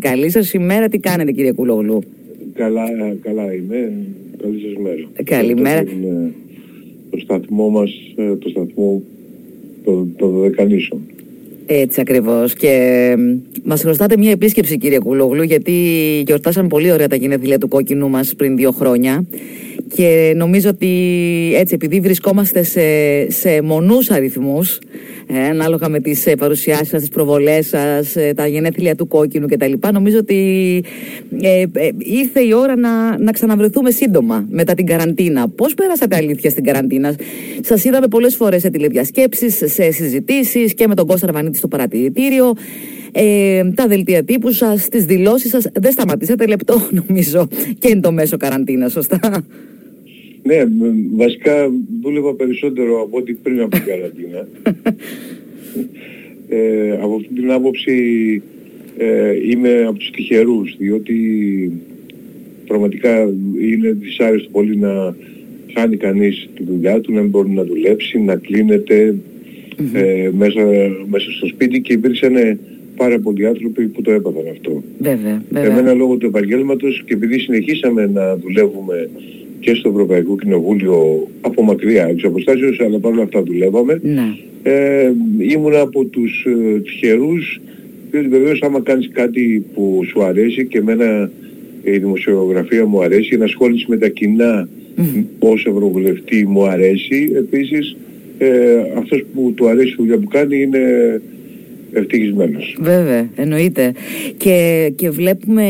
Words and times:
Καλή 0.00 0.30
σας 0.30 0.52
ημέρα, 0.52 0.88
τι 0.88 0.98
κάνετε 0.98 1.32
κύριε 1.32 1.52
Κουλόγλου; 1.52 2.02
Καλά, 2.54 2.82
καλά 3.22 3.54
είμαι. 3.54 3.92
Καλή 4.42 4.60
σας 4.60 4.82
μέρα. 4.82 5.08
Καλημέρα. 5.24 5.84
Το, 5.84 5.90
το 7.10 7.18
σταθμό 7.18 7.68
μας, 7.68 7.90
ε, 8.16 8.36
το 8.36 8.48
σταθμό 8.48 9.02
το, 9.84 10.06
το 10.16 10.28
Δεκανήσων. 10.28 11.00
Έτσι 11.66 12.00
ακριβώς 12.00 12.54
και 12.54 13.14
μας 13.64 13.80
χρωστάτε 13.82 14.16
μια 14.16 14.30
επίσκεψη 14.30 14.78
κύριε 14.78 14.98
Κουλόγλου 14.98 15.42
γιατί 15.42 15.72
γιορτάσαμε 16.26 16.68
πολύ 16.68 16.92
ωραία 16.92 17.08
τα 17.08 17.16
γενέθλια 17.16 17.58
του 17.58 17.68
κόκκινου 17.68 18.08
μας 18.08 18.34
πριν 18.34 18.56
δύο 18.56 18.70
χρόνια 18.70 19.24
και 19.94 20.32
νομίζω 20.36 20.68
ότι 20.68 20.88
έτσι 21.54 21.74
επειδή 21.74 22.00
βρισκόμαστε 22.00 22.62
σε, 22.62 22.80
σε 23.30 23.62
μονούς 23.62 24.10
αριθμούς 24.10 24.78
ε, 25.32 25.48
ανάλογα 25.48 25.88
με 25.88 26.00
τις 26.00 26.26
ε, 26.26 26.34
παρουσιάσεις 26.34 26.88
σας, 26.88 27.00
τις 27.00 27.08
προβολές 27.08 27.66
σας, 27.66 28.16
ε, 28.16 28.32
τα 28.36 28.46
γενέθλια 28.46 28.94
του 28.94 29.06
κόκκινου 29.06 29.46
κτλ. 29.46 29.72
Νομίζω 29.92 30.18
ότι 30.18 30.36
ε, 31.40 31.60
ε, 31.72 31.88
ήρθε 31.98 32.40
η 32.40 32.52
ώρα 32.52 32.76
να, 32.76 33.18
να 33.18 33.32
ξαναβρεθούμε 33.32 33.90
σύντομα 33.90 34.46
μετά 34.50 34.74
την 34.74 34.86
καραντίνα. 34.86 35.48
Πώς 35.48 35.74
πέρασατε 35.74 36.16
αλήθεια 36.16 36.50
στην 36.50 36.64
καραντίνα; 36.64 37.14
Σας 37.60 37.84
είδαμε 37.84 38.06
πολλές 38.06 38.36
φορές 38.36 38.60
σε 38.60 38.70
τηλεδιασκέψεις, 38.70 39.62
σε 39.64 39.90
συζητήσεις 39.90 40.74
και 40.74 40.86
με 40.86 40.94
τον 40.94 41.06
Κώστα 41.06 41.26
Ραβανίτη 41.26 41.56
στο 41.56 41.68
παρατηρητήριο. 41.68 42.52
Ε, 43.12 43.70
τα 43.74 43.86
δελτία 43.86 44.24
τύπου 44.24 44.52
σας, 44.52 44.88
τις 44.88 45.04
δηλώσεις 45.04 45.50
σας. 45.50 45.66
Δεν 45.72 45.92
σταματήσατε 45.92 46.46
λεπτό 46.46 46.88
νομίζω 47.06 47.48
και 47.78 47.88
είναι 47.88 48.00
το 48.00 48.12
μέσο 48.12 48.36
καραντίνα, 48.36 48.88
σωστά; 48.88 49.44
Ναι, 50.42 50.64
βασικά 51.16 51.72
δούλευα 52.02 52.34
περισσότερο 52.34 53.02
από 53.02 53.16
ό,τι 53.16 53.32
πριν 53.32 53.60
από 53.60 53.70
την 53.70 53.84
καραντίνα. 53.84 54.48
ε, 56.48 56.92
από 56.92 57.14
αυτή 57.14 57.34
την 57.34 57.50
άποψη 57.50 58.42
ε, 58.96 59.50
είμαι 59.50 59.84
από 59.86 59.98
τους 59.98 60.10
τυχερούς, 60.10 60.76
διότι 60.78 61.16
πραγματικά 62.66 63.20
είναι 63.60 63.96
δυσάρεστο 64.00 64.48
πολύ 64.50 64.76
να 64.76 65.16
χάνει 65.74 65.96
κανείς 65.96 66.48
τη 66.54 66.64
δουλειά 66.64 67.00
του, 67.00 67.12
να 67.12 67.20
μην 67.20 67.30
μπορεί 67.30 67.50
να 67.50 67.64
δουλέψει, 67.64 68.18
να 68.18 68.36
κλείνεται 68.36 69.14
ε, 69.94 70.30
μέσα, 70.32 70.60
μέσα 71.08 71.30
στο 71.30 71.46
σπίτι 71.46 71.80
και 71.80 71.92
υπήρξαν 71.92 72.58
πάρα 72.96 73.18
πολλοί 73.18 73.46
άνθρωποι 73.46 73.86
που 73.86 74.02
το 74.02 74.10
έπαθαν 74.10 74.42
αυτό. 74.50 74.82
Βέβαια, 74.98 75.42
βέβαια. 75.50 75.70
Εμένα 75.70 75.92
λόγω 75.92 76.16
του 76.16 76.26
επαγγέλματος 76.26 77.02
και 77.06 77.14
επειδή 77.14 77.38
συνεχίσαμε 77.38 78.06
να 78.06 78.36
δουλεύουμε 78.36 79.08
και 79.60 79.74
στο 79.74 79.88
Ευρωπαϊκό 79.88 80.36
Κοινοβούλιο 80.36 81.28
από 81.40 81.62
μακριά 81.62 82.06
εξ 82.06 82.24
αποστάσεως, 82.24 82.80
αλλά 82.80 82.98
παρόλα 82.98 83.22
αυτά 83.22 83.42
δουλεύαμε. 83.42 84.00
Ναι. 84.02 84.34
Ε, 84.62 85.12
ήμουν 85.38 85.74
από 85.74 86.04
τους 86.04 86.46
ε, 86.46 86.80
τυχερούς, 86.80 87.60
διότι 88.10 88.28
βεβαίως 88.28 88.62
άμα 88.62 88.80
κάνεις 88.80 89.10
κάτι 89.12 89.64
που 89.74 90.02
σου 90.08 90.22
αρέσει 90.22 90.66
και 90.66 90.78
εμένα 90.78 91.30
η 91.82 91.98
δημοσιογραφία 91.98 92.86
μου 92.86 93.02
αρέσει, 93.02 93.28
η 93.32 93.34
ενασχόληση 93.34 93.84
με 93.88 93.96
τα 93.96 94.08
κοινά 94.08 94.68
mm. 94.96 95.24
ως 95.38 95.66
Ευρωβουλευτή 95.66 96.46
μου 96.46 96.66
αρέσει. 96.66 97.32
Επίσης, 97.36 97.96
ε, 98.38 98.48
αυτός 98.96 99.24
που 99.34 99.52
του 99.56 99.68
αρέσει 99.68 99.88
η 99.88 99.94
δουλειά 99.96 100.18
που 100.18 100.28
κάνει 100.28 100.62
είναι 100.62 100.80
ευτυχισμένος. 101.92 102.76
Βέβαια, 102.80 103.28
εννοείται. 103.34 103.92
Και, 104.36 104.92
και 104.96 105.10
βλέπουμε, 105.10 105.64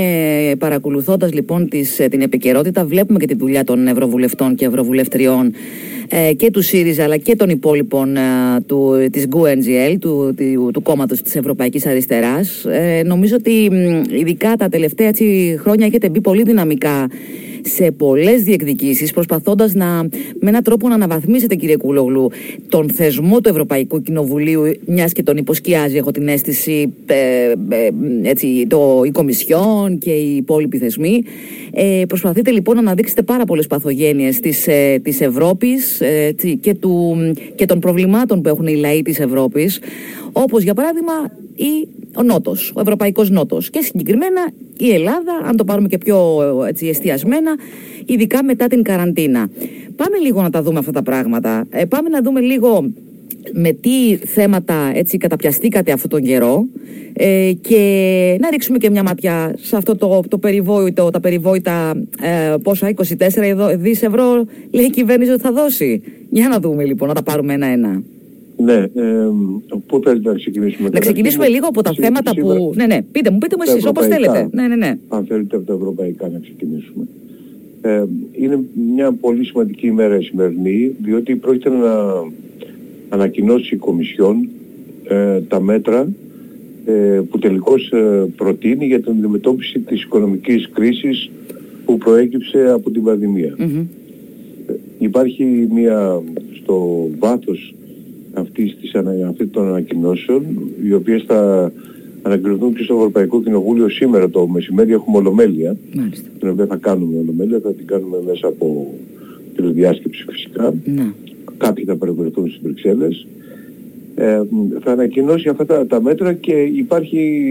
παρακολουθώντας 0.58 1.32
λοιπόν 1.32 1.68
τις, 1.68 1.96
την 2.10 2.20
επικαιρότητα, 2.20 2.84
βλέπουμε 2.84 3.18
και 3.18 3.26
τη 3.26 3.34
δουλειά 3.34 3.64
των 3.64 3.86
Ευρωβουλευτών 3.86 4.54
και 4.54 4.64
Ευρωβουλευτριών 4.64 5.46
ε, 5.46 5.99
και 6.36 6.50
του 6.50 6.62
ΣΥΡΙΖΑ 6.62 7.04
αλλά 7.04 7.16
και 7.16 7.36
των 7.36 7.48
υπόλοιπων 7.48 8.16
ε, 8.16 8.20
του, 8.66 9.08
της 9.12 9.26
GUNGL, 9.30 9.96
του, 10.00 10.34
του, 10.36 10.70
του 10.72 10.82
κόμματος 10.82 11.22
της 11.22 11.36
Ευρωπαϊκής 11.36 11.86
Αριστεράς. 11.86 12.64
Ε, 12.64 13.02
νομίζω 13.04 13.36
ότι 13.36 13.70
ειδικά 14.10 14.56
τα 14.56 14.68
τελευταία 14.68 15.08
έτσι, 15.08 15.56
χρόνια 15.60 15.86
έχετε 15.86 16.08
μπει 16.08 16.20
πολύ 16.20 16.42
δυναμικά 16.42 17.08
σε 17.64 17.90
πολλές 17.90 18.42
διεκδικήσεις, 18.42 19.12
προσπαθώντας 19.12 19.74
να 19.74 19.86
με 20.40 20.48
έναν 20.48 20.62
τρόπο 20.62 20.88
να 20.88 20.94
αναβαθμίσετε, 20.94 21.54
κύριε 21.54 21.76
Κούλογλου, 21.76 22.30
τον 22.68 22.90
θεσμό 22.90 23.40
του 23.40 23.48
Ευρωπαϊκού 23.48 24.02
Κοινοβουλίου, 24.02 24.62
μιας 24.86 25.12
και 25.12 25.22
τον 25.22 25.36
υποσκιάζει, 25.36 25.96
έχω 25.96 26.10
την 26.10 26.28
αίσθηση, 26.28 26.92
ε, 27.06 27.14
ε, 27.68 27.90
έτσι, 28.22 28.66
το, 28.68 29.02
η 29.04 29.10
Κομισιόν 29.10 29.98
και 29.98 30.10
οι 30.10 30.36
υπόλοιποι 30.36 30.78
θεσμοί. 30.78 31.22
Ε, 31.72 32.02
προσπαθείτε 32.08 32.50
λοιπόν 32.50 32.74
να 32.74 32.80
αναδείξετε 32.80 33.22
πάρα 33.22 33.44
πολλές 33.44 33.66
παθογένειες 33.66 34.40
της 34.40 34.66
ε, 34.66 35.00
της 35.02 35.20
Ευρώπης 35.20 35.99
ε, 36.00 36.32
και, 36.60 36.76
και 37.54 37.66
των 37.66 37.78
προβλημάτων 37.78 38.42
που 38.42 38.48
έχουν 38.48 38.66
οι 38.66 38.74
λαοί 38.76 39.02
της 39.02 39.20
Ευρώπης, 39.20 39.80
όπως 40.32 40.62
για 40.62 40.74
παράδειγμα 40.74 41.12
η 41.54 41.88
ο 42.14 42.22
Νότος, 42.22 42.72
ο 42.74 42.80
Ευρωπαϊκός 42.80 43.30
Νότος 43.30 43.70
και 43.70 43.82
συγκεκριμένα 43.82 44.50
η 44.76 44.92
Ελλάδα, 44.92 45.32
αν 45.44 45.56
το 45.56 45.64
πάρουμε 45.64 45.88
και 45.88 45.98
πιο 45.98 46.40
έτσι, 46.68 46.86
εστιασμένα, 46.86 47.56
ειδικά 48.06 48.44
μετά 48.44 48.66
την 48.66 48.82
καραντίνα. 48.82 49.48
Πάμε 49.96 50.18
λίγο 50.18 50.42
να 50.42 50.50
τα 50.50 50.62
δούμε 50.62 50.78
αυτά 50.78 50.92
τα 50.92 51.02
πράγματα. 51.02 51.66
Ε, 51.70 51.84
πάμε 51.84 52.08
να 52.08 52.22
δούμε 52.22 52.40
λίγο 52.40 52.90
με 53.52 53.72
τι 53.72 54.16
θέματα 54.16 54.90
έτσι 54.94 55.16
καταπιαστήκατε 55.16 55.92
αυτόν 55.92 56.10
τον 56.10 56.22
καιρό 56.22 56.66
ε, 57.12 57.52
και 57.60 58.36
να 58.40 58.50
ρίξουμε 58.50 58.78
και 58.78 58.90
μια 58.90 59.02
ματιά 59.02 59.54
σε 59.58 59.76
αυτό 59.76 59.96
το, 59.96 60.22
το 60.28 60.38
περιβόητο, 60.38 61.10
τα 61.10 61.20
περιβόητα 61.20 61.90
ε, 62.20 62.54
πόσα 62.62 62.92
24 62.94 63.74
δις 63.78 64.02
ευρώ 64.02 64.44
λέει 64.70 64.84
η 64.84 64.90
κυβέρνηση 64.90 65.30
ότι 65.30 65.42
θα 65.42 65.52
δώσει. 65.52 66.02
Για 66.30 66.48
να 66.48 66.60
δούμε 66.60 66.84
λοιπόν, 66.84 67.08
να 67.08 67.14
τα 67.14 67.22
πάρουμε 67.22 67.52
ένα-ένα. 67.54 68.02
Ναι, 68.56 68.74
ε, 68.74 68.88
πού 69.86 70.00
θέλετε 70.04 70.28
να 70.28 70.34
ξεκινήσουμε. 70.34 70.88
Να 70.92 70.98
ξεκινήσουμε 70.98 71.48
λίγο 71.48 71.66
από 71.66 71.82
τα 71.82 71.92
θέματα 71.92 72.34
που... 72.34 72.72
Ναι, 72.74 72.86
ναι, 72.86 73.02
πείτε 73.02 73.30
μου, 73.30 73.38
πείτε 73.38 73.56
μου 73.56 73.62
εσείς 73.66 73.86
όπως 73.86 74.06
θέλετε. 74.06 74.48
Ναι, 74.52 74.66
ναι, 74.66 74.76
ναι. 74.76 74.98
Αν 75.08 75.24
θέλετε 75.24 75.56
από 75.56 75.66
τα 75.66 75.72
ευρωπαϊκά 75.72 76.28
να 76.28 76.38
ξεκινήσουμε. 76.38 77.04
Ε, 77.82 78.04
είναι 78.32 78.60
μια 78.94 79.12
πολύ 79.12 79.44
σημαντική 79.44 79.86
ημέρα 79.86 80.18
η 80.18 80.22
σημερινή, 80.22 80.96
διότι 81.02 81.36
πρόκειται 81.36 81.68
να 81.68 81.78
ανακοινώσει 83.10 83.74
η 83.74 83.78
Κομισιόν 83.78 84.48
ε, 85.04 85.40
τα 85.40 85.60
μέτρα 85.60 86.08
ε, 86.84 87.20
που 87.30 87.38
τελικώς 87.38 87.90
ε, 87.92 88.26
προτείνει 88.36 88.86
για 88.86 89.00
την 89.00 89.12
αντιμετώπιση 89.12 89.78
της 89.78 90.02
οικονομικής 90.02 90.68
κρίσης 90.72 91.30
που 91.84 91.98
προέκυψε 91.98 92.70
από 92.70 92.90
την 92.90 93.02
πανδημία. 93.02 93.56
Υπάρχει 94.98 95.68
μια 95.72 96.22
στο 96.62 97.08
βάθος 97.18 97.74
αυτής 98.32 98.76
της, 98.80 98.94
αυτή 99.28 99.46
των 99.46 99.68
ανακοινώσεων, 99.68 100.42
οι 100.84 100.92
οποίες 100.92 101.24
θα 101.26 101.72
ανακοινωθούν 102.22 102.74
και 102.74 102.82
στο 102.82 102.94
Ευρωπαϊκό 102.94 103.42
Κοινοβούλιο 103.42 103.88
σήμερα 103.88 104.30
το 104.30 104.48
μεσημέρι. 104.48 104.92
Έχουμε 104.92 105.16
ολομέλεια, 105.16 105.76
Μάλιστα. 105.94 106.28
την 106.38 106.48
οποία 106.48 106.66
θα 106.66 106.76
κάνουμε 106.76 107.18
ολομέλεια, 107.18 107.60
θα 107.62 107.72
την 107.72 107.86
κάνουμε 107.86 108.18
μέσα 108.26 108.46
από 108.46 108.94
τηλεδιάσκεψη 109.56 110.24
φυσικά. 110.28 110.74
Ναι. 110.84 111.12
Κάποιοι 111.60 111.84
θα 111.84 111.96
παρευρεθούν 111.96 112.48
στις 112.48 112.60
Βρυξέλλες. 112.62 113.26
Ε, 114.14 114.42
θα 114.80 114.92
ανακοινώσει 114.92 115.48
αυτά 115.48 115.66
τα, 115.66 115.86
τα 115.86 116.02
μέτρα 116.02 116.32
και 116.32 116.52
υπάρχει 116.52 117.42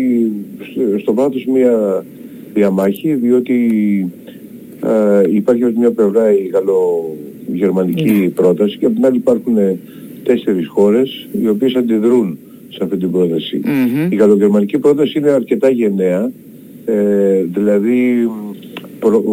στο 1.02 1.14
βάθος 1.14 1.46
μια 1.46 2.06
διαμάχη 2.54 3.14
διότι 3.14 3.56
ε, 4.82 5.36
υπάρχει 5.36 5.64
ως 5.64 5.74
μια 5.74 5.92
πλευρά 5.92 6.34
η 6.34 6.52
γαλλογερμανική 6.54 8.12
ναι. 8.12 8.30
πρόταση 8.30 8.78
και 8.78 8.86
από 8.86 8.96
την 8.96 9.06
άλλη 9.06 9.16
υπάρχουν 9.16 9.56
τέσσερις 10.24 10.68
χώρες 10.68 11.28
οι 11.42 11.48
οποίες 11.48 11.76
αντιδρούν 11.76 12.38
σε 12.70 12.84
αυτή 12.84 12.98
την 12.98 13.12
πρόταση. 13.12 13.62
Η 14.10 14.16
γαλλογερμανική 14.16 14.78
πρόταση 14.78 15.18
είναι 15.18 15.30
αρκετά 15.30 15.70
γενναία, 15.70 16.32
ε, 16.86 17.44
δηλαδή 17.54 18.30
προ, 19.00 19.24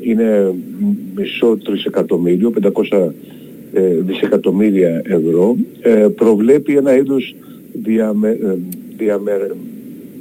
είναι 0.00 0.54
μισό 1.16 1.58
τρισεκατομμύριο, 1.64 2.52
500 2.62 2.70
ε, 2.90 3.08
δισεκατομμύρια 4.06 5.02
ευρώ, 5.04 5.56
ε, 5.80 6.06
προβλέπει 6.14 6.76
ένα 6.76 6.96
είδος 6.96 7.34
διαμε, 7.72 8.28
ε, 8.28 8.56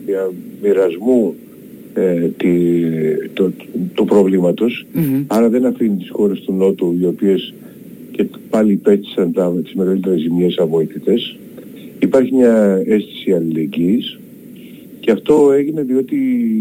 διαμοιρασμού 0.05 1.35
ε, 1.93 2.27
τη, 2.37 2.49
το, 3.33 3.51
του 3.93 4.05
προβλήματος, 4.05 4.85
άρα 5.27 5.49
δεν 5.49 5.65
αφήνει 5.65 5.95
τις 5.95 6.09
χώρες 6.09 6.39
του 6.39 6.53
Νότου 6.53 6.97
οι 7.01 7.05
οποίες 7.05 7.53
και 8.11 8.25
πάλι 8.49 8.71
υπέστησαν 8.71 9.31
τα, 9.31 9.53
τις 9.63 9.73
μεγαλύτερες 9.73 10.19
ζημιές 10.21 10.57
αβοήθητες. 10.57 11.37
Υπάρχει 11.99 12.35
μια 12.35 12.81
αίσθηση 12.85 13.31
αλληλεγγύης 13.31 14.19
και 14.99 15.11
αυτό 15.11 15.51
έγινε 15.51 15.81
διότι 15.81 16.15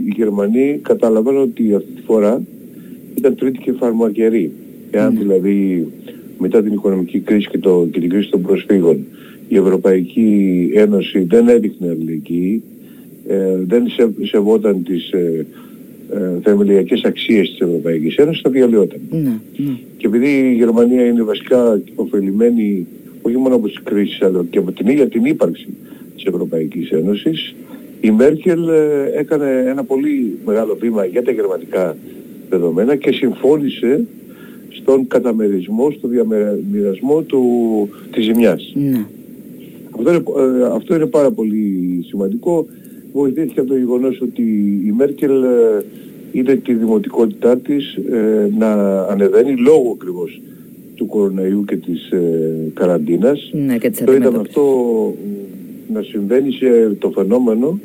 οι 0.07 0.13
Γερμανοί 0.17 0.79
κατάλαβαν 0.83 1.37
ότι 1.37 1.75
αυτή 1.75 1.91
τη 1.93 2.03
φορά 2.03 2.43
ήταν 3.15 3.35
τρίτη 3.35 3.59
και 3.59 3.73
φαρμακερή. 3.73 4.51
Εάν 4.91 5.17
δηλαδή 5.19 5.87
μετά 6.41 6.63
την 6.63 6.73
οικονομική 6.73 7.19
κρίση 7.19 7.49
και, 7.49 7.59
το, 7.59 7.89
και 7.93 8.01
την 8.01 8.09
κρίση 8.09 8.31
των 8.31 8.43
προσφύγων 8.43 9.07
η 9.49 9.57
Ευρωπαϊκή 9.57 10.71
Ένωση 10.75 11.21
δεν 11.23 11.49
έδειχνε 11.49 11.89
αλληλεγγύη, 11.89 12.63
ε, 13.27 13.57
δεν 13.67 13.89
σε, 13.89 14.11
σεβόταν 14.23 14.83
τις 14.83 15.11
ε, 15.11 15.47
ε, 16.11 16.41
θεμελιακές 16.43 17.03
αξίες 17.05 17.51
της 17.51 17.61
Ευρωπαϊκής 17.61 18.17
Ένωσης 18.17 18.41
θα 18.43 18.51
διαλυόταν. 18.51 19.01
Ναι, 19.11 19.19
ναι. 19.57 19.77
Και 19.97 20.07
επειδή 20.07 20.29
η 20.29 20.55
Γερμανία 20.55 21.07
είναι 21.07 21.23
βασικά 21.23 21.81
ωφελημένη 21.95 22.87
όχι 23.23 23.37
μόνο 23.37 23.55
από 23.55 23.69
τις 23.69 23.83
κρίσεις 23.83 24.23
αλλά 24.23 24.45
και 24.51 24.59
από 24.59 24.73
την 24.73 24.87
ίδια 24.89 25.09
την 25.09 25.25
ύπαρξη 25.25 25.69
της 26.15 26.25
Ευρωπαϊκής 26.25 26.91
Ένωσης 26.91 27.55
Η 28.01 28.11
Μέρκελ 28.11 28.69
ε, 28.69 29.11
έκανε 29.19 29.65
ένα 29.67 29.85
πολύ 29.85 30.39
μεγάλο 30.47 30.77
βήμα 30.81 31.05
για 31.05 31.23
τα 31.23 31.31
γερμανικά 31.31 31.97
δεδομένα 32.51 32.97
και 32.97 33.13
συμφώνησε 33.13 34.07
στον 34.81 35.07
καταμερισμό, 35.07 35.91
στο 35.91 36.09
διαμοιρασμό 36.09 37.23
του, 37.23 37.43
της 38.13 38.25
ζημιάς. 38.25 38.73
Ναι. 38.75 39.05
Αυτό, 39.91 40.11
είναι, 40.11 40.23
ε, 40.63 40.65
αυτό 40.75 40.95
είναι 40.95 41.07
πάρα 41.07 41.31
πολύ 41.31 42.05
σημαντικό. 42.09 42.67
Βοηθήθηκε 43.13 43.61
από 43.61 43.69
το 43.69 43.77
γεγονός 43.77 44.21
ότι 44.21 44.43
η 44.87 44.93
Μέρκελ 44.97 45.43
ε, 45.43 45.85
είδε 46.33 46.55
τη 46.57 46.75
δημοτικότητά 46.75 47.57
της 47.57 47.95
ε, 47.95 48.51
να 48.59 49.01
ανεβαίνει 49.03 49.57
λόγω 49.57 49.97
ακριβώς 50.01 50.41
του 50.95 51.07
κοροναϊού 51.07 51.65
και 51.65 51.77
της 51.77 52.11
ε, 52.11 52.71
καραντίνας. 52.75 53.51
Ναι, 53.53 53.79
και 53.79 53.91
το 54.05 54.13
είδαμε 54.13 54.39
αυτό 54.39 54.65
να 55.93 56.03
συμβαίνει 56.03 56.53
σε 56.53 56.97
το 56.99 57.11
φαινόμενο 57.11 57.79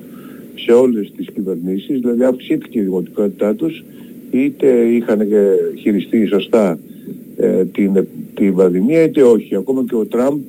σε 0.55 0.71
όλες 0.71 1.11
τις 1.17 1.27
κυβερνήσεις, 1.33 1.99
δηλαδή 1.99 2.23
αυξήθηκε 2.23 2.79
η 2.79 2.81
δημοτικότητά 2.81 3.55
τους, 3.55 3.83
είτε 4.43 4.67
είχαν 4.67 5.27
χειριστεί 5.79 6.25
σωστά 6.25 6.79
ε, 7.37 7.65
την, 7.65 8.05
την 8.33 8.55
πανδημία, 8.55 9.03
είτε 9.03 9.21
όχι. 9.21 9.55
Ακόμα 9.55 9.83
και 9.87 9.95
ο 9.95 10.05
Τραμπ 10.05 10.39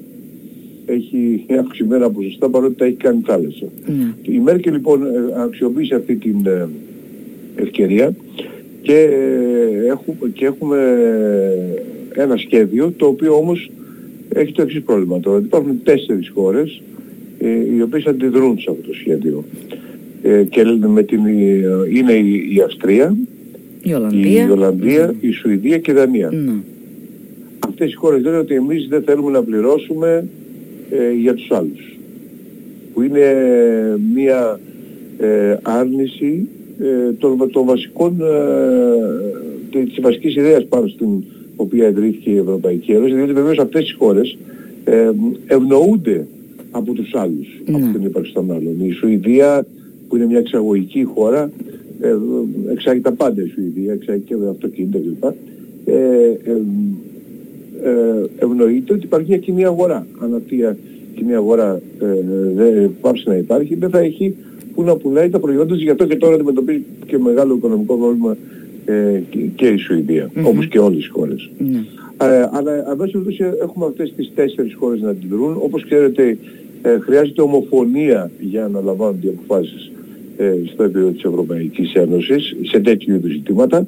έχει 0.87 1.45
αυξημένα 1.61 2.11
ποσοστά 2.11 2.49
παρότι 2.49 2.75
τα 2.75 2.85
έχει 2.85 2.97
κάνει 2.97 3.21
θάλασσα. 3.25 3.67
Ναι. 3.87 4.35
Η 4.35 4.39
Μέρκελ 4.39 4.73
λοιπόν 4.73 5.03
ε, 5.03 5.09
αξιοποίησε 5.43 5.95
αυτή 5.95 6.17
την 6.17 6.47
ε, 6.47 6.69
ευκαιρία 7.57 8.15
και, 8.83 9.09
έχουμε, 9.89 10.31
και 10.33 10.45
έχουμε 10.45 10.79
ένα 12.13 12.37
σχέδιο 12.37 12.93
το 12.97 13.07
οποίο 13.07 13.37
όμως 13.37 13.71
έχει 14.29 14.53
το 14.53 14.63
εξής 14.63 14.83
πρόβλημα 14.83 15.21
τώρα. 15.21 15.39
Υπάρχουν 15.39 15.81
τέσσερις 15.83 16.29
χώρες 16.29 16.83
οι 17.77 17.83
οποίες 17.83 18.07
αντιδρούν 18.07 18.59
σε 18.59 18.71
αυτό 18.71 18.89
το 18.89 18.95
σχέδιο. 18.95 19.45
Ε, 20.23 20.43
και 20.43 20.65
με 20.87 21.03
την, 21.03 21.27
είναι 21.95 22.13
η, 22.55 22.61
Αυστρία, 22.65 23.17
η 23.89 23.95
Ολλανδία, 23.95 24.47
η, 24.47 24.51
Ολλανδία, 24.51 25.15
η 25.21 25.31
Σουηδία 25.31 25.79
και 25.79 25.91
η 25.91 25.95
Δανία. 25.95 26.31
Ναι. 26.33 26.53
Αυτές 27.59 27.91
οι 27.93 27.95
χώρες 27.95 28.23
λένε 28.23 28.37
ότι 28.37 28.55
εμείς 28.55 28.87
δεν 28.89 29.03
θέλουμε 29.03 29.31
να 29.31 29.43
πληρώσουμε 29.43 30.29
ε, 30.91 31.13
για 31.13 31.35
τους 31.35 31.51
άλλους. 31.51 31.99
Που 32.95 33.03
είναι 33.03 33.35
μια 34.15 34.61
ε, 35.19 35.57
άρνηση 35.63 36.49
ε, 36.81 37.13
των, 37.13 37.51
των 37.51 37.65
βασικών, 37.65 38.21
ε, 39.71 39.85
της 39.85 40.01
βασικής 40.01 40.37
ιδέας 40.37 40.65
πάνω 40.65 40.87
στην 40.87 41.23
οποία 41.57 41.89
ιδρύθηκε 41.89 42.31
η 42.31 42.37
Ευρωπαϊκή 42.37 42.93
Ένωση, 42.93 43.15
διότι 43.15 43.33
βεβαίως 43.33 43.59
αυτές 43.59 43.91
οι 43.91 43.95
χώρες 43.95 44.37
ε, 44.85 45.11
ευνοούνται 45.47 46.27
από 46.71 46.93
τους 46.93 47.15
άλλους, 47.15 47.49
ναι. 47.65 47.77
από 47.77 47.93
την 47.93 48.07
ύπαρξη 48.07 48.33
των 48.33 48.51
άλλων. 48.51 48.75
Η 48.85 48.91
Σουηδία 48.91 49.67
που 50.09 50.17
είναι 50.17 50.27
μια 50.27 50.39
εξαγωγική 50.39 51.05
χώρα, 51.05 51.43
ε, 51.43 51.76
εξάγει 52.71 53.01
τα 53.01 53.13
πάντα 53.13 53.43
η 53.43 53.47
Σουηδία, 53.47 53.93
εξάγει 53.93 54.23
και 54.23 54.35
αυτοκίνητα 54.51 54.99
κλπ. 54.99 55.25
Ε, 55.25 55.93
ε, 55.93 56.61
ε, 57.83 58.25
ευνοείται 58.39 58.93
ότι 58.93 59.05
υπάρχει 59.05 59.29
μια 59.29 59.39
κοινή 59.39 59.65
αγορά. 59.65 60.07
Αν 60.19 60.35
αυτή 60.35 60.57
η 60.57 60.77
κοινή 61.15 61.35
αγορά 61.35 61.81
ε, 62.01 62.07
δεν 62.55 62.91
πάψει 63.01 63.29
να 63.29 63.37
υπάρχει, 63.37 63.75
δεν 63.75 63.91
θα 63.91 63.99
έχει 63.99 64.35
που 64.75 64.83
να 64.83 64.97
πουλάει 64.97 65.29
τα 65.29 65.39
προϊόντα 65.39 65.75
της, 65.75 65.83
γι' 65.83 65.91
αυτό 65.91 66.07
και 66.07 66.17
τώρα 66.17 66.35
αντιμετωπίζει 66.35 66.83
και 67.07 67.19
μεγάλο 67.19 67.55
οικονομικό 67.55 67.97
πρόβλημα 67.97 68.37
ε, 68.85 69.23
και, 69.55 69.67
η 69.67 69.77
Σουηδία, 69.77 70.27
mm-hmm. 70.27 70.45
όπως 70.45 70.69
και 70.69 70.79
όλες 70.79 71.07
οι 71.07 71.09
χώρες. 71.09 71.51
Mm-hmm. 71.61 72.25
Ε, 72.25 72.49
αλλά 72.53 72.85
αμέσως 72.89 73.41
έχουμε 73.63 73.87
αυτές 73.87 74.13
τις 74.17 74.33
τέσσερις 74.35 74.75
χώρες 74.75 75.01
να 75.01 75.11
αντιδρούν. 75.11 75.57
Όπως 75.61 75.85
ξέρετε 75.85 76.39
ε, 76.83 76.99
χρειάζεται 76.99 77.43
ομοφωνία 77.43 78.31
για 78.41 78.69
να 78.69 78.81
λαμβάνονται 78.81 79.27
οι 79.27 79.35
αποφάσεις 79.39 79.87
ε, 79.87 79.91
στο 80.73 80.83
επίπεδο 80.83 81.11
της 81.11 81.23
Ευρωπαϊκής 81.23 81.93
Ένωσης 81.95 82.57
σε 82.63 82.81
τέτοιου 82.81 83.15
είδους 83.15 83.31
ζητήματα. 83.31 83.87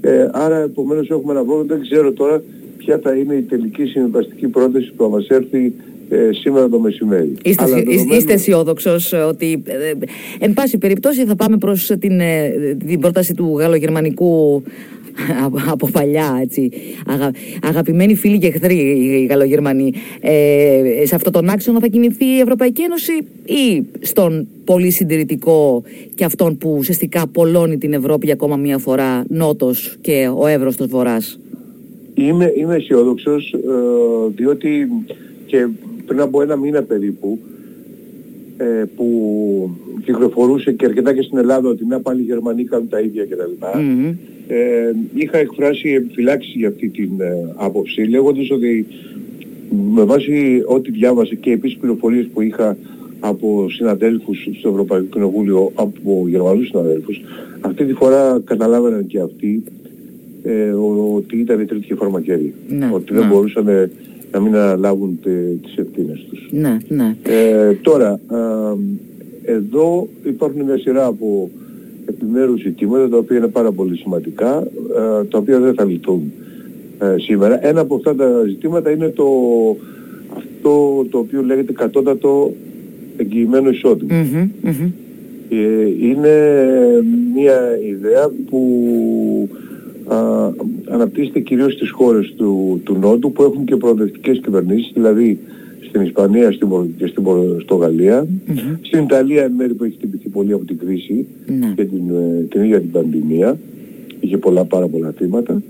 Ε, 0.00 0.28
άρα 0.32 0.58
επομένως 0.58 1.10
έχουμε 1.10 1.32
ένα 1.32 1.44
πρόβλημα, 1.44 1.74
δεν 1.74 1.82
ξέρω 1.82 2.12
τώρα 2.12 2.42
ποια 2.76 2.98
θα 3.02 3.14
είναι 3.14 3.34
η 3.34 3.42
τελική 3.42 3.84
συμβαστική 3.84 4.48
πρόταση 4.48 4.92
που 4.96 5.02
θα 5.02 5.08
μας 5.08 5.26
έρθει 5.26 5.72
ε, 6.08 6.30
σήμερα 6.32 6.68
το 6.68 6.78
μεσημέρι. 6.78 7.34
Είστε, 7.42 7.64
δεδομένου... 7.64 8.14
είστε 8.14 8.32
αισιόδοξος 8.32 9.12
ότι, 9.12 9.62
ε, 9.66 9.92
εν 10.38 10.52
πάση 10.52 10.78
περιπτώσει, 10.78 11.24
θα 11.24 11.36
πάμε 11.36 11.56
προς 11.56 11.86
την, 11.86 12.20
την 12.86 13.00
πρόταση 13.00 13.34
του 13.34 13.56
γαλλογερμανικού 13.58 14.62
από 15.72 15.88
παλιά, 15.90 16.38
έτσι. 16.42 16.70
Αγα, 17.06 17.30
αγαπημένοι 17.62 18.14
φίλοι 18.14 18.38
και 18.38 18.46
εχθροί 18.46 18.76
οι 18.76 19.26
Γαλλογερμανοί. 19.30 19.92
Ε, 20.20 21.02
σε 21.04 21.14
αυτόν 21.14 21.32
τον 21.32 21.48
άξονα 21.48 21.80
θα 21.80 21.86
κινηθεί 21.86 22.24
η 22.24 22.38
Ευρωπαϊκή 22.40 22.82
Ένωση 22.82 23.12
ή 23.44 23.84
στον 24.00 24.48
πολύ 24.64 24.90
συντηρητικό 24.90 25.82
και 26.14 26.24
αυτόν 26.24 26.58
που 26.58 26.74
ουσιαστικά 26.78 27.26
πολλώνει 27.26 27.78
την 27.78 27.92
Ευρώπη 27.92 28.24
για 28.24 28.34
ακόμα 28.34 28.56
μία 28.56 28.78
φορά 28.78 29.24
Νότος 29.28 29.96
και 30.00 30.30
ο 30.36 30.46
Εύρωστος 30.46 30.86
Βορράς; 30.86 31.38
Είμαι, 32.14 32.52
είμαι 32.56 32.76
αισιόδοξος 32.76 33.52
ε, 33.52 33.58
διότι 34.34 34.88
και 35.46 35.68
πριν 36.06 36.20
από 36.20 36.42
ένα 36.42 36.56
μήνα 36.56 36.82
περίπου 36.82 37.38
ε, 38.56 38.84
που 38.96 39.70
κυκλοφορούσε 40.04 40.72
και 40.72 40.84
αρκετά 40.84 41.14
και 41.14 41.22
στην 41.22 41.38
Ελλάδα 41.38 41.68
ότι 41.68 41.86
να 41.86 42.00
πάλι 42.00 42.20
οι 42.20 42.24
Γερμανοί 42.24 42.64
κάνουν 42.64 42.88
τα 42.88 43.00
ίδια 43.00 43.24
κτλ. 43.24 43.64
Mm-hmm. 43.74 44.14
Ε, 44.48 44.92
είχα 45.14 45.38
εκφράσει 45.38 45.88
επιφυλάξεις 45.88 46.54
για 46.54 46.68
αυτή 46.68 46.88
την 46.88 47.20
ε, 47.20 47.52
άποψη 47.54 48.00
λέγοντας 48.00 48.50
ότι 48.50 48.86
με 49.94 50.04
βάση 50.04 50.62
ό,τι 50.66 50.90
διάβασα 50.90 51.34
και 51.34 51.50
επίσης 51.50 51.78
πληροφορίες 51.78 52.26
που 52.32 52.40
είχα 52.40 52.76
από 53.20 53.70
συναδέλφους 53.70 54.48
στο 54.58 54.68
Ευρωπαϊκό 54.68 55.06
Κοινοβούλιο, 55.06 55.72
από 55.74 56.24
Γερμανούς 56.28 56.66
συναδέλφους, 56.66 57.20
αυτή 57.60 57.84
τη 57.84 57.92
φορά 57.92 58.40
καταλάβαιναν 58.44 59.06
και 59.06 59.20
αυτοί 59.20 59.62
ε, 60.42 60.70
ότι 61.14 61.36
ήταν 61.36 61.60
η 61.60 61.64
τρίτη 61.64 61.86
και 61.86 61.94
φαρμακέρη. 61.94 62.54
Ναι, 62.68 62.90
ότι 62.92 63.12
δεν 63.12 63.22
ναι. 63.22 63.28
μπορούσαν 63.28 63.90
να 64.34 64.40
μην 64.40 64.56
αναλάβουν 64.56 65.18
τις 65.62 65.76
ευθύνες 65.76 66.26
τους. 66.30 66.48
Ναι, 66.50 66.76
ναι. 66.88 67.16
Ε, 67.22 67.72
τώρα, 67.72 68.20
εδώ 69.42 70.08
υπάρχουν 70.24 70.62
μια 70.62 70.78
σειρά 70.78 71.06
από 71.06 71.50
επιμέρους 72.08 72.60
ζητήματα 72.60 73.08
τα 73.08 73.16
οποία 73.16 73.36
είναι 73.36 73.48
πάρα 73.48 73.72
πολύ 73.72 73.96
σημαντικά, 73.96 74.62
ε, 74.96 75.24
τα 75.24 75.38
οποία 75.38 75.60
δεν 75.60 75.74
θα 75.74 75.84
λυθούν 75.84 76.32
ε, 76.98 77.14
σήμερα. 77.18 77.66
Ένα 77.66 77.80
από 77.80 77.94
αυτά 77.94 78.14
τα 78.14 78.42
ζητήματα 78.46 78.90
είναι 78.90 79.08
το, 79.08 79.26
αυτό 80.36 81.06
το 81.10 81.18
οποίο 81.18 81.42
λέγεται 81.42 81.72
κατώτατο 81.72 82.52
εγγυημένο 83.16 83.70
ε, 85.48 85.56
είναι 86.00 86.36
μια 87.34 87.78
ιδέα 87.88 88.30
που 88.50 89.48
α, 90.06 90.16
αναπτύσσεται 90.94 91.40
κυρίως 91.40 91.72
στις 91.72 91.90
χώρες 91.90 92.34
του, 92.36 92.80
του 92.84 92.98
Νότου 92.98 93.32
που 93.32 93.42
έχουν 93.42 93.64
και 93.64 93.76
προοδευτικές 93.76 94.40
κυβερνήσεις, 94.40 94.92
δηλαδή 94.94 95.38
στην 95.88 96.00
Ισπανία 96.00 96.50
και 96.96 97.06
στην 97.06 97.22
Πορτογαλία. 97.22 98.26
Mm-hmm. 98.26 98.78
Στην 98.82 99.02
Ιταλία, 99.02 99.50
μέρη 99.56 99.74
που 99.74 99.84
έχει 99.84 99.94
χτυπηθεί 99.94 100.28
πολύ 100.28 100.52
από 100.52 100.64
την 100.64 100.78
κρίση 100.78 101.26
mm-hmm. 101.48 101.72
και 101.76 101.84
την, 101.84 102.10
ε, 102.10 102.46
την 102.48 102.62
ίδια 102.62 102.80
την 102.80 102.90
πανδημία. 102.90 103.58
Είχε 104.20 104.38
πολλά, 104.38 104.64
πάρα 104.64 104.88
πολλά 104.88 105.12
θύματα. 105.16 105.62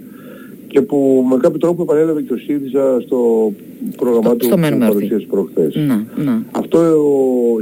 Και 0.68 0.80
που 0.80 1.26
με 1.30 1.36
κάποιο 1.36 1.58
τρόπο 1.58 1.82
επανέλαβε 1.82 2.22
και 2.22 2.32
ο 2.32 2.36
ΣΥΡΙΖΑ 2.36 3.00
στο 3.00 3.52
πρόγραμμά 3.96 4.36
του 4.36 4.48
που 4.48 4.78
παρουσίασε 4.78 5.26
προχθές. 5.30 5.74
Ναι, 5.74 6.22
ναι. 6.24 6.38
Αυτό 6.50 6.78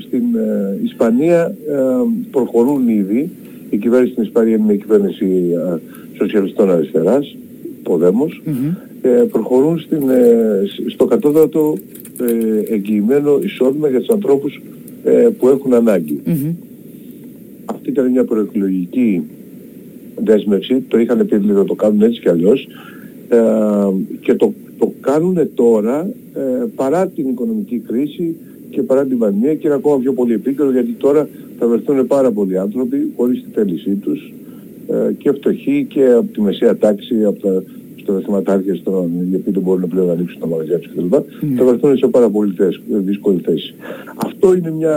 στην 0.00 0.22
ε, 0.34 0.78
Ισπανία 0.84 1.54
ε, 1.68 1.74
προχωρούν 2.30 2.88
ήδη. 2.88 3.30
Η 3.70 3.76
κυβέρνηση 3.76 4.12
στην 4.12 4.24
Ισπανία 4.24 4.54
είναι 4.54 4.64
μια 4.64 4.76
κυβέρνηση 4.76 5.26
ε, 5.52 5.78
σοσιαλιστών 6.16 6.70
αριστεράς, 6.70 7.36
Ποδέμος. 7.82 8.42
Mm-hmm. 8.46 8.76
Ε, 9.02 9.08
προχωρούν 9.08 9.78
στην, 9.78 10.08
ε, 10.08 10.62
στο 10.86 11.04
κατώτατο 11.04 11.76
ε, 12.20 12.74
εγγυημένο 12.74 13.38
εισόδημα 13.42 13.88
για 13.88 13.98
τους 13.98 14.08
ανθρώπους 14.08 14.60
ε, 15.04 15.28
που 15.38 15.48
έχουν 15.48 15.74
ανάγκη. 15.74 16.20
Mm-hmm. 16.26 16.54
Αυτή 17.64 17.90
ήταν 17.90 18.10
μια 18.10 18.24
προεκλογική 18.24 19.22
δέσμευση, 20.24 20.84
το 20.88 20.98
είχαν 20.98 21.26
πει 21.26 21.38
να 21.38 21.64
το 21.64 21.74
κάνουν 21.74 22.02
έτσι 22.02 22.20
κι 22.20 22.28
αλλιώς 22.28 22.68
ε, 23.28 23.38
και 24.20 24.34
το, 24.34 24.52
το 24.78 24.92
κάνουν 25.00 25.54
τώρα 25.54 26.10
ε, 26.34 26.64
παρά 26.74 27.06
την 27.06 27.28
οικονομική 27.28 27.78
κρίση 27.78 28.36
και 28.70 28.82
παρά 28.82 29.04
την 29.04 29.18
πανδημία 29.18 29.54
και 29.54 29.66
είναι 29.66 29.76
ακόμα 29.76 29.98
πιο 29.98 30.12
πολύ 30.12 30.32
επίκαιρο 30.32 30.70
γιατί 30.70 30.90
τώρα 30.90 31.28
θα 31.58 31.66
βρεθούν 31.66 32.06
πάρα 32.06 32.30
πολλοί 32.30 32.58
άνθρωποι 32.58 33.12
χωρίς 33.16 33.42
τη 33.42 33.48
θέλησή 33.54 33.90
τους 33.90 34.32
ε, 34.88 35.12
και 35.12 35.32
φτωχοί 35.32 35.86
και 35.88 36.04
από 36.04 36.32
τη 36.32 36.40
μεσαία 36.40 36.76
τάξη, 36.76 37.24
από 37.24 37.40
τα 37.40 37.62
στο 38.02 38.20
θεματάρχες 38.20 38.82
των 38.82 39.10
γιατί 39.30 39.50
δεν 39.50 39.62
μπορούν 39.62 39.88
πλέον 39.88 40.06
να 40.06 40.12
ανοίξουν 40.12 40.40
τα 40.40 40.46
μαγαζιά 40.46 40.78
τους 40.78 40.92
κλπ. 40.94 41.14
Mm. 41.14 41.24
Θα 41.56 41.64
βρεθούν 41.64 41.96
σε 41.96 42.06
πάρα 42.06 42.28
πολύ 42.28 42.54
δύσκολη 42.86 43.40
θέση. 43.44 43.74
Αυτό 44.14 44.54
είναι 44.54 44.70
μια 44.70 44.96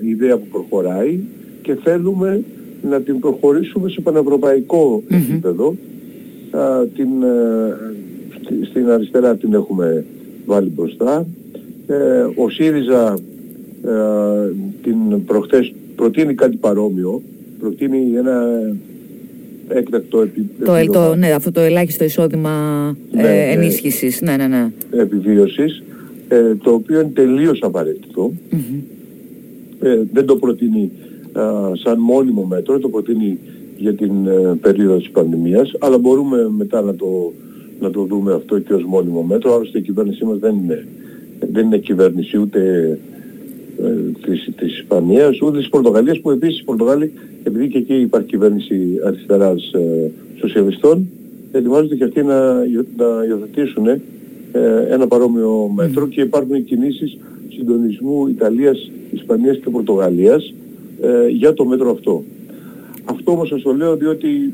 ιδέα 0.00 0.36
που 0.36 0.46
προχωράει 0.50 1.18
και 1.62 1.74
θέλουμε 1.74 2.42
να 2.82 3.00
την 3.00 3.18
προχωρήσουμε 3.18 3.88
σε 3.88 4.00
πανευρωπαϊκό 4.00 5.02
mm-hmm. 5.02 5.14
επίπεδο. 5.14 5.76
Α, 6.50 6.86
την, 6.86 7.22
ε, 7.22 8.64
στην 8.70 8.90
αριστερά 8.90 9.36
την 9.36 9.52
έχουμε 9.52 10.04
βάλει 10.46 10.68
μπροστά. 10.74 11.26
Ε, 11.86 12.26
ο 12.36 12.48
ΣΥΡΙΖΑ 12.50 13.18
ε, 13.84 14.52
την 14.82 15.24
προχθές 15.24 15.72
προτείνει 15.96 16.34
κάτι 16.34 16.56
παρόμοιο, 16.56 17.22
προτείνει 17.58 18.12
ένα 18.16 18.58
έκτακτο 19.68 20.20
επίπεδο. 20.20 20.92
Το, 20.92 21.14
ναι, 21.14 21.30
αυτό 21.30 21.52
το 21.52 21.60
ελάχιστο 21.60 22.04
εισόδημα 22.04 22.86
ναι, 23.10 23.22
ε, 23.22 23.24
ναι. 23.24 23.52
ενίσχυσης, 23.52 24.20
ναι, 24.20 24.36
ναι, 24.36 24.46
ναι. 24.46 24.72
Επιβίωσης, 24.90 25.82
ε, 26.28 26.54
το 26.54 26.70
οποίο 26.70 27.00
είναι 27.00 27.10
τελείως 27.14 27.62
Ε, 29.80 30.00
δεν 30.12 30.26
το 30.26 30.36
προτείνει 30.36 30.90
σαν 31.72 31.98
μόνιμο 31.98 32.42
μέτρο, 32.42 32.78
το 32.78 32.88
προτείνει 32.88 33.38
για 33.82 33.94
την 33.94 34.26
ε, 34.26 34.58
περίοδο 34.60 34.96
της 34.96 35.10
πανδημίας, 35.10 35.72
αλλά 35.78 35.98
μπορούμε 35.98 36.48
μετά 36.56 36.80
να 36.82 36.94
το, 36.94 37.32
να 37.80 37.90
το 37.90 38.04
δούμε 38.04 38.34
αυτό 38.34 38.58
και 38.58 38.74
ως 38.74 38.84
μόνιμο 38.84 39.22
μέτρο. 39.22 39.54
Άλλωστε 39.54 39.78
η 39.78 39.82
κυβέρνησή 39.82 40.24
μας 40.24 40.38
δεν 40.38 40.54
είναι, 40.54 40.86
δεν 41.52 41.66
είναι 41.66 41.78
κυβέρνηση 41.78 42.38
ούτε 42.38 42.60
ε, 43.82 43.90
της, 44.26 44.50
της 44.56 44.78
Ισπανίας, 44.78 45.40
ούτε 45.40 45.58
της 45.58 45.68
Πορτογαλίας, 45.68 46.20
που 46.20 46.30
επίσης 46.30 46.60
οι 46.60 46.64
Πορτογάλοι, 46.64 47.12
επειδή 47.42 47.68
και 47.68 47.78
εκεί 47.78 47.94
υπάρχει 47.94 48.28
κυβέρνηση 48.28 48.98
αριστεράς 49.06 49.72
ε, 49.72 50.10
σοσιαλιστών, 50.38 51.08
ετοιμάζονται 51.52 51.96
και 51.96 52.04
αυτοί 52.04 52.22
να, 52.22 52.54
να 52.96 53.24
υιοθετήσουν 53.28 53.86
ε, 53.86 54.00
ένα 54.88 55.06
παρόμοιο 55.06 55.70
μέτρο 55.74 56.08
και 56.08 56.20
υπάρχουν 56.20 56.64
κινήσεις 56.64 57.18
συντονισμού 57.48 58.26
Ιταλίας, 58.26 58.90
Ισπανίας 59.10 59.56
και 59.56 59.70
Πορτογαλίας 59.70 60.54
ε, 61.00 61.28
για 61.28 61.54
το 61.54 61.64
μέτρο 61.64 61.90
αυτό. 61.90 62.22
Αυτό 63.04 63.32
όμως 63.32 63.48
σας 63.48 63.62
το 63.62 63.72
λέω 63.72 63.96
διότι 63.96 64.52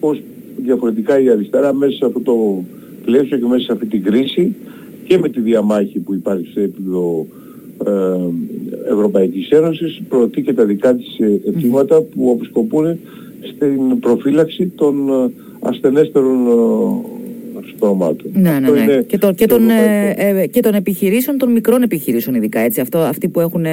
πώς 0.00 0.22
διαφορετικά 0.56 1.20
η 1.20 1.28
αριστερά 1.28 1.74
μέσα 1.74 1.96
σε 1.96 2.04
αυτό 2.04 2.20
το 2.20 2.64
πλαίσιο 3.04 3.38
και 3.38 3.46
μέσα 3.46 3.64
σε 3.64 3.72
αυτή 3.72 3.86
την 3.86 4.02
κρίση 4.02 4.54
και 5.06 5.18
με 5.18 5.28
τη 5.28 5.40
διαμάχη 5.40 5.98
που 5.98 6.14
υπάρχει 6.14 6.46
σε 6.52 6.60
επίπεδο 6.60 7.26
ε, 7.28 7.51
Ευρωπαϊκής 8.90 9.48
Ένωσης 9.50 10.02
προωθεί 10.08 10.42
και 10.42 10.52
τα 10.52 10.64
δικά 10.64 10.94
της 10.94 11.18
αιτήματα 11.46 12.02
που 12.02 12.30
αποσκοπούν 12.34 12.98
στην 13.54 13.98
προφύλαξη 14.00 14.66
των 14.66 15.08
ε, 15.08 15.30
ασθενέστερων 17.82 18.16
σπρώματων. 18.16 18.30
Ναι, 18.32 18.58
ναι, 18.58 18.94
ναι. 18.94 19.02
Και, 19.02 19.18
το, 19.18 19.32
και, 19.32 19.46
των, 19.46 19.70
ε, 19.70 20.46
και 20.46 20.60
των 20.60 20.74
επιχειρήσεων, 20.74 21.38
των 21.38 21.52
μικρών 21.52 21.82
επιχειρήσεων 21.82 22.36
ειδικά 22.36 22.60
έτσι. 22.60 22.80
Αυτό, 22.80 22.98
αυτοί 22.98 23.28
που 23.28 23.40
έχουν 23.40 23.64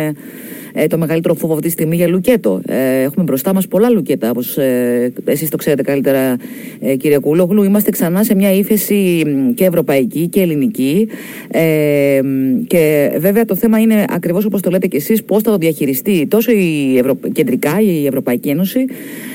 ε, 0.74 0.88
το 0.88 0.98
μεγαλύτερο 0.98 1.34
φόβο 1.34 1.54
αυτή 1.54 1.66
τη 1.66 1.72
στιγμή 1.72 1.96
για 1.96 2.08
λουκέτο. 2.08 2.62
Ε, 2.68 3.01
έχουμε 3.01 3.24
μπροστά 3.24 3.54
μας 3.54 3.68
πολλά 3.68 3.89
λουκέτα, 3.89 4.30
όπως 4.30 4.58
ε, 4.58 5.13
εσείς 5.25 5.50
το 5.50 5.58
ξέρετε 5.58 5.82
καλύτερα, 5.82 6.36
ε, 6.80 6.96
κύριε 6.96 7.20
Κούλογλου. 7.20 7.63
Είμαστε 7.63 7.92
ξανά 7.92 8.24
σε 8.24 8.36
μια 8.36 8.54
ύφεση 8.54 9.24
και 9.56 9.66
ευρωπαϊκή 9.66 10.28
και 10.28 10.42
ελληνική. 10.42 11.08
Ε, 11.48 12.20
και 12.68 13.12
βέβαια 13.20 13.46
το 13.46 13.56
θέμα 13.56 13.80
είναι 13.80 14.06
ακριβώς 14.10 14.46
όπως 14.46 14.62
το 14.62 14.70
λέτε 14.70 14.88
κι 14.88 14.96
εσείς, 14.96 15.24
πώς 15.24 15.42
θα 15.42 15.51
το 15.51 15.58
διαχειριστεί 15.58 16.28
τόσο 16.28 16.51
η 16.51 16.98
Ευρω... 16.98 17.18
κεντρικά 17.32 17.82
η 17.82 18.06
Ευρωπαϊκή 18.06 18.50
Ένωση, 18.50 18.86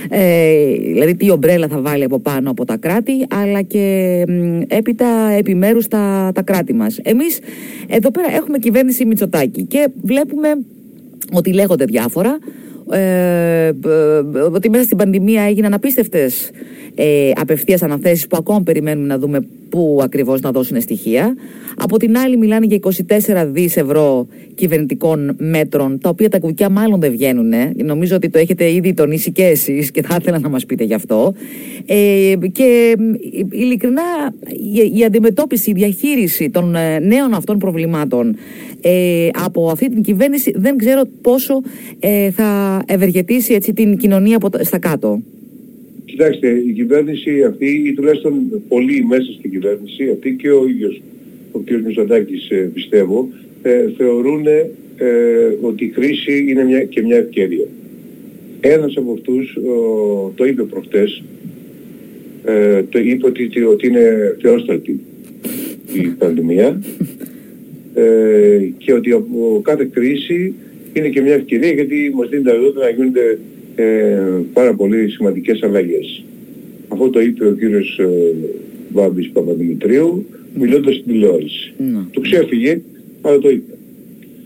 ε, 0.08 0.54
δηλαδή 0.76 1.14
τι 1.14 1.30
ομπρέλα 1.30 1.68
θα 1.68 1.80
βάλει 1.80 2.04
από 2.04 2.18
πάνω 2.18 2.50
από 2.50 2.64
τα 2.64 2.76
κράτη, 2.76 3.12
αλλά 3.28 3.62
και 3.62 4.24
έπειτα 4.68 5.30
επιμέρους 5.30 5.88
τα, 5.88 6.30
τα 6.34 6.42
κράτη 6.42 6.74
μας. 6.74 6.98
Εμείς 7.02 7.38
εδώ 7.88 8.10
πέρα 8.10 8.34
έχουμε 8.34 8.58
κυβέρνηση 8.58 9.04
Μητσοτάκη 9.04 9.62
και 9.64 9.88
βλέπουμε 10.02 10.48
ότι 11.32 11.52
λέγονται 11.52 11.84
διάφορα, 11.84 12.38
ε, 12.90 13.72
ότι 14.52 14.70
μέσα 14.70 14.84
στην 14.84 14.96
πανδημία 14.96 15.42
έγιναν 15.42 15.74
απίστευτες 15.74 16.50
ε, 16.94 17.30
απευθείας 17.34 17.82
αναθέσεις 17.82 18.26
που 18.26 18.36
ακόμα 18.36 18.62
περιμένουμε 18.62 19.06
να 19.06 19.18
δούμε 19.18 19.40
πού 19.68 20.00
ακριβώς 20.02 20.40
να 20.40 20.50
δώσουν 20.50 20.80
στοιχεία. 20.80 21.34
Από 21.76 21.98
την 21.98 22.18
άλλη 22.18 22.36
μιλάνε 22.36 22.66
για 22.66 22.78
24 22.78 23.48
δις 23.50 23.76
ευρώ 23.76 24.26
κυβερνητικών 24.54 25.36
μέτρων, 25.38 25.98
τα 25.98 26.08
οποία 26.08 26.28
τα 26.28 26.38
κουκιά 26.38 26.68
μάλλον 26.68 27.00
δεν 27.00 27.10
βγαίνουν. 27.10 27.52
Νομίζω 27.84 28.16
ότι 28.16 28.28
το 28.28 28.38
έχετε 28.38 28.72
ήδη 28.72 28.94
τονίσει 28.94 29.32
και 29.32 29.44
εσείς 29.44 29.90
και 29.90 30.02
θα 30.02 30.16
ήθελα 30.20 30.38
να 30.38 30.48
μας 30.48 30.66
πείτε 30.66 30.84
γι' 30.84 30.94
αυτό. 30.94 31.34
Ε, 31.86 32.34
και 32.52 32.96
ειλικρινά 33.50 34.02
η, 34.92 34.98
η 34.98 35.04
αντιμετώπιση, 35.04 35.70
η 35.70 35.72
διαχείριση 35.72 36.50
των 36.50 36.74
ε, 36.74 36.98
νέων 36.98 37.34
αυτών 37.34 37.58
προβλημάτων 37.58 38.36
ε, 38.80 39.28
από 39.44 39.70
αυτή 39.70 39.88
την 39.90 40.02
κυβέρνηση 40.02 40.52
δεν 40.56 40.76
ξέρω 40.76 41.02
πόσο 41.22 41.62
ε, 42.00 42.30
θα 42.30 42.82
ευεργετήσει 42.86 43.54
έτσι, 43.54 43.72
την 43.72 43.96
κοινωνία 43.96 44.36
από, 44.36 44.48
στα 44.60 44.78
κάτω. 44.78 45.20
Κοιτάξτε, 46.16 46.48
η 46.48 46.72
κυβέρνηση 46.72 47.42
αυτή, 47.42 47.82
ή 47.86 47.92
τουλάχιστον 47.92 48.62
πολλοί 48.68 49.04
μέσα 49.04 49.32
στην 49.32 49.50
κυβέρνηση, 49.50 50.10
αυτή 50.10 50.32
και 50.32 50.50
ο 50.50 50.66
ίδιος 50.66 51.02
ο 51.52 51.58
κ. 51.58 51.70
Μητσοτάκης 51.70 52.50
ε, 52.50 52.70
πιστεύω, 52.74 53.28
ε, 53.62 53.90
θεωρούν 53.96 54.46
ε, 54.46 54.70
ότι 55.60 55.84
η 55.84 55.88
κρίση 55.88 56.46
είναι 56.48 56.64
μια, 56.64 56.84
και 56.84 57.02
μια 57.02 57.16
ευκαιρία. 57.16 57.66
Ένας 58.60 58.96
από 58.96 59.12
αυτούς 59.12 59.58
το 60.34 60.44
είπε 60.44 60.62
προχτές, 60.62 61.22
ε, 62.44 62.82
το 62.82 62.98
είπε 62.98 63.26
ότι, 63.26 63.62
ότι 63.62 63.86
είναι 63.86 64.36
θεόστατη 64.40 65.00
η 65.92 66.00
πανδημία 66.00 66.80
ε, 67.94 68.58
και 68.78 68.92
ότι 68.92 69.12
από 69.12 69.60
κάθε 69.64 69.88
κρίση 69.92 70.54
είναι 70.92 71.08
και 71.08 71.20
μια 71.20 71.34
ευκαιρία 71.34 71.72
γιατί 71.72 72.12
μας 72.14 72.28
δίνει 72.28 72.42
τα 72.42 72.52
δεδομένα 72.52 72.84
να 72.84 72.90
γίνονται 72.90 73.38
ε, 73.74 74.18
πάρα 74.52 74.74
πολύ 74.74 75.10
σημαντικές 75.10 75.62
αλλαγές. 75.62 76.24
Αυτό 76.88 77.10
το 77.10 77.20
είπε 77.20 77.46
ο 77.46 77.52
κύριος 77.52 77.98
ε, 77.98 78.34
Βάμπης 78.92 79.30
Παπαδημητρίου 79.30 80.26
μιλώντας 80.58 80.94
στην 80.94 81.06
τηλεόραση. 81.06 81.72
Mm. 81.78 82.06
Του 82.10 82.20
ξέφυγε, 82.20 82.80
αλλά 83.20 83.38
το 83.38 83.50
είπε. 83.50 83.72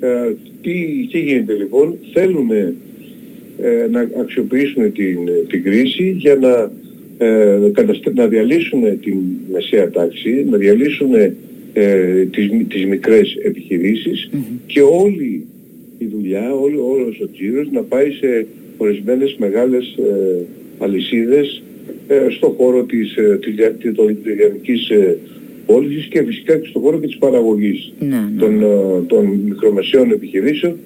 Ε, 0.01 0.33
τι, 0.63 0.73
τι 1.11 1.19
γίνεται 1.21 1.53
λοιπόν, 1.53 1.97
θέλουν 2.13 2.51
ε, 2.51 3.87
να 3.91 4.01
αξιοποιήσουν 4.21 4.93
την, 4.93 5.19
την 5.49 5.63
κρίση 5.63 6.17
για 6.19 6.35
να, 6.35 6.73
ε, 7.27 7.59
να 8.15 8.27
διαλύσουν 8.27 9.01
την 9.01 9.17
μεσαία 9.53 9.91
τάξη, 9.91 10.47
να 10.51 10.57
διαλύσουν 10.57 11.15
ε, 11.73 12.25
τις, 12.25 12.51
τις 12.69 12.87
μικρές 12.87 13.37
και 14.67 14.81
όλη 14.81 15.47
η 15.99 16.07
δουλειά, 16.07 16.55
όλο, 16.55 16.91
όλος 16.91 17.21
ο 17.21 17.31
τζίρος 17.31 17.71
να 17.71 17.83
πάει 17.83 18.11
σε 18.11 18.47
ορισμένες 18.79 19.37
μεγάλες 19.39 19.95
ε, 19.97 20.45
αλυσίδες 20.79 21.63
ε, 22.09 22.27
στον 22.31 22.53
χώρο 22.57 22.83
της, 22.85 23.17
ε, 23.17 23.39
της, 23.41 23.55
της 24.63 24.89
ε, 24.91 25.19
πώλησης 25.67 26.07
και 26.07 26.23
φυσικά 26.23 26.57
και 26.57 26.67
στον 26.69 26.83
χώρο 26.83 26.99
και 26.99 27.07
της 27.07 27.17
παραγωγής 27.17 27.93
ναι, 27.99 28.07
ναι. 28.07 28.41
Των, 28.41 28.63
ε, 28.63 28.67
των 29.07 29.27
μικρομεσαίων 29.27 30.11
επιχειρήσεων 30.11 30.77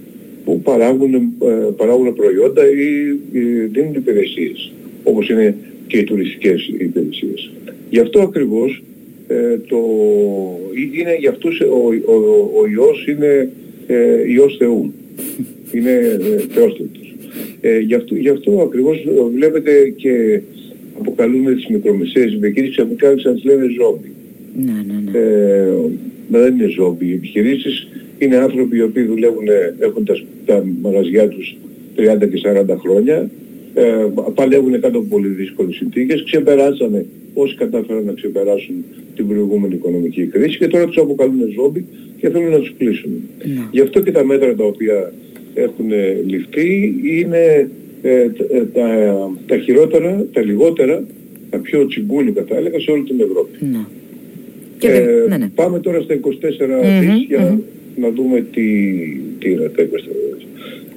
που 0.45 0.61
παράγουν, 0.61 1.15
ε, 1.15 1.49
παράγουν 1.77 2.15
προϊόντα 2.15 2.63
ή, 2.71 2.89
ή 3.33 3.41
δίνουν 3.73 3.95
υπηρεσίες 3.95 4.73
όπως 5.05 5.29
είναι 5.29 5.55
και 5.87 5.99
οι 5.99 6.05
τουριστικές 6.05 6.69
υπηρεσίες. 6.79 7.51
Γι' 7.91 7.99
αυτό 7.99 8.21
ακριβώς 8.21 8.83
ε, 9.29 9.59
το, 9.69 9.79
είναι 10.95 11.17
για 11.19 11.31
αυτούς 11.31 11.61
ο, 11.61 12.13
ο, 12.13 12.17
ο 12.61 12.67
ιός 12.67 13.07
είναι 13.07 13.53
ε, 13.87 14.33
ιός 14.33 14.57
Θεού. 14.59 14.93
Είναι 15.73 15.91
ε, 15.91 16.47
Ε, 17.64 17.78
γι, 17.78 17.95
αυτό, 17.95 18.14
γι' 18.14 18.28
αυτό 18.28 18.61
ακριβώς 18.61 19.07
βλέπετε 19.35 19.92
και 19.97 20.40
αποκαλούμε 20.99 21.54
τις 21.54 21.66
μικρομεσαίες 21.66 22.33
επιχειρήσεις 22.33 22.76
ξαφνικά 22.76 23.19
σαν 23.19 23.35
τις 23.35 23.45
λένε 23.45 23.66
ζόμπι. 23.81 24.12
Ναι, 24.64 24.73
ναι, 24.87 25.11
ναι. 25.11 25.19
Ε, 25.19 25.73
δεν 26.28 26.54
είναι 26.54 26.69
ζόμπι. 26.69 27.07
Οι 27.07 27.12
επιχειρήσεις 27.12 27.88
είναι 28.19 28.37
άνθρωποι 28.37 28.76
οι 28.76 28.83
οποίοι 28.83 29.04
δουλεύουν, 29.04 29.47
έχουν 29.78 30.04
τα, 30.04 30.14
τα 30.47 30.64
μαγαζιά 30.83 31.28
τους 31.28 31.57
30 31.97 32.28
και 32.31 32.40
40 32.71 32.76
χρόνια, 32.78 33.31
ε, 33.75 34.07
παλεύουν 34.35 34.81
κάτω 34.81 34.99
από 34.99 35.07
πολύ 35.09 35.28
δύσκολες 35.28 35.75
συνθήκες, 35.75 36.23
ξεπεράσανε 36.23 37.07
όσοι 37.35 37.54
κατάφεραν 37.54 38.04
να 38.04 38.12
ξεπεράσουν 38.12 38.85
την 39.16 39.28
προηγούμενη 39.28 39.75
οικονομική 39.75 40.26
κρίση 40.26 40.59
και 40.59 40.66
τώρα 40.66 40.87
τους 40.87 40.97
αποκαλούν 40.97 41.52
ζόμπι 41.54 41.85
και 42.19 42.31
θέλουν 42.31 42.50
να 42.50 42.59
τους 42.59 42.75
κλείσουν. 42.78 43.11
Ναι. 43.45 43.69
Γι' 43.71 43.81
αυτό 43.81 44.00
και 44.00 44.12
τα 44.12 44.25
μέτρα 44.25 44.54
τα 44.54 44.64
οποία 44.64 45.12
έχουν 45.54 45.90
ληφθεί 46.26 46.94
είναι 47.02 47.71
ε, 48.02 48.21
ε, 48.50 48.64
τα, 48.73 49.16
τα 49.47 49.56
χειρότερα, 49.59 50.26
τα 50.32 50.42
λιγότερα, 50.42 51.04
τα 51.50 51.59
πιο 51.59 51.87
τσιμπούλικα 51.87 52.44
θα 52.49 52.56
έλεγα 52.56 52.80
σε 52.80 52.90
όλη 52.90 53.02
την 53.02 53.21
Ευρώπη. 53.21 53.59
Ναι. 53.61 53.87
Ε, 54.88 55.26
ναι, 55.28 55.37
ναι. 55.37 55.49
Πάμε 55.54 55.80
τώρα 55.80 56.00
στα 56.00 56.14
24 56.14 56.21
δις 57.00 57.25
για 57.28 57.61
να 57.97 58.11
δούμε 58.11 58.44
τι, 58.52 58.62
τι 59.38 59.50
είναι 59.50 59.68
τα 59.68 59.82
24 59.82 59.87
δις. 59.87 60.47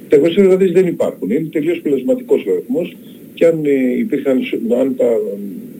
Τα 0.08 0.18
24 0.54 0.58
δις 0.58 0.72
δεν 0.72 0.86
υπάρχουν. 0.86 1.30
Είναι 1.30 1.48
τελείως 1.52 1.80
πλασματικός 1.80 2.44
ο 2.46 2.52
αριθμός 2.52 2.96
και 3.34 3.46
αν 3.46 3.64
ε, 3.64 3.98
υπήρχαν, 3.98 4.38
αν 4.80 4.96
τα 4.96 5.06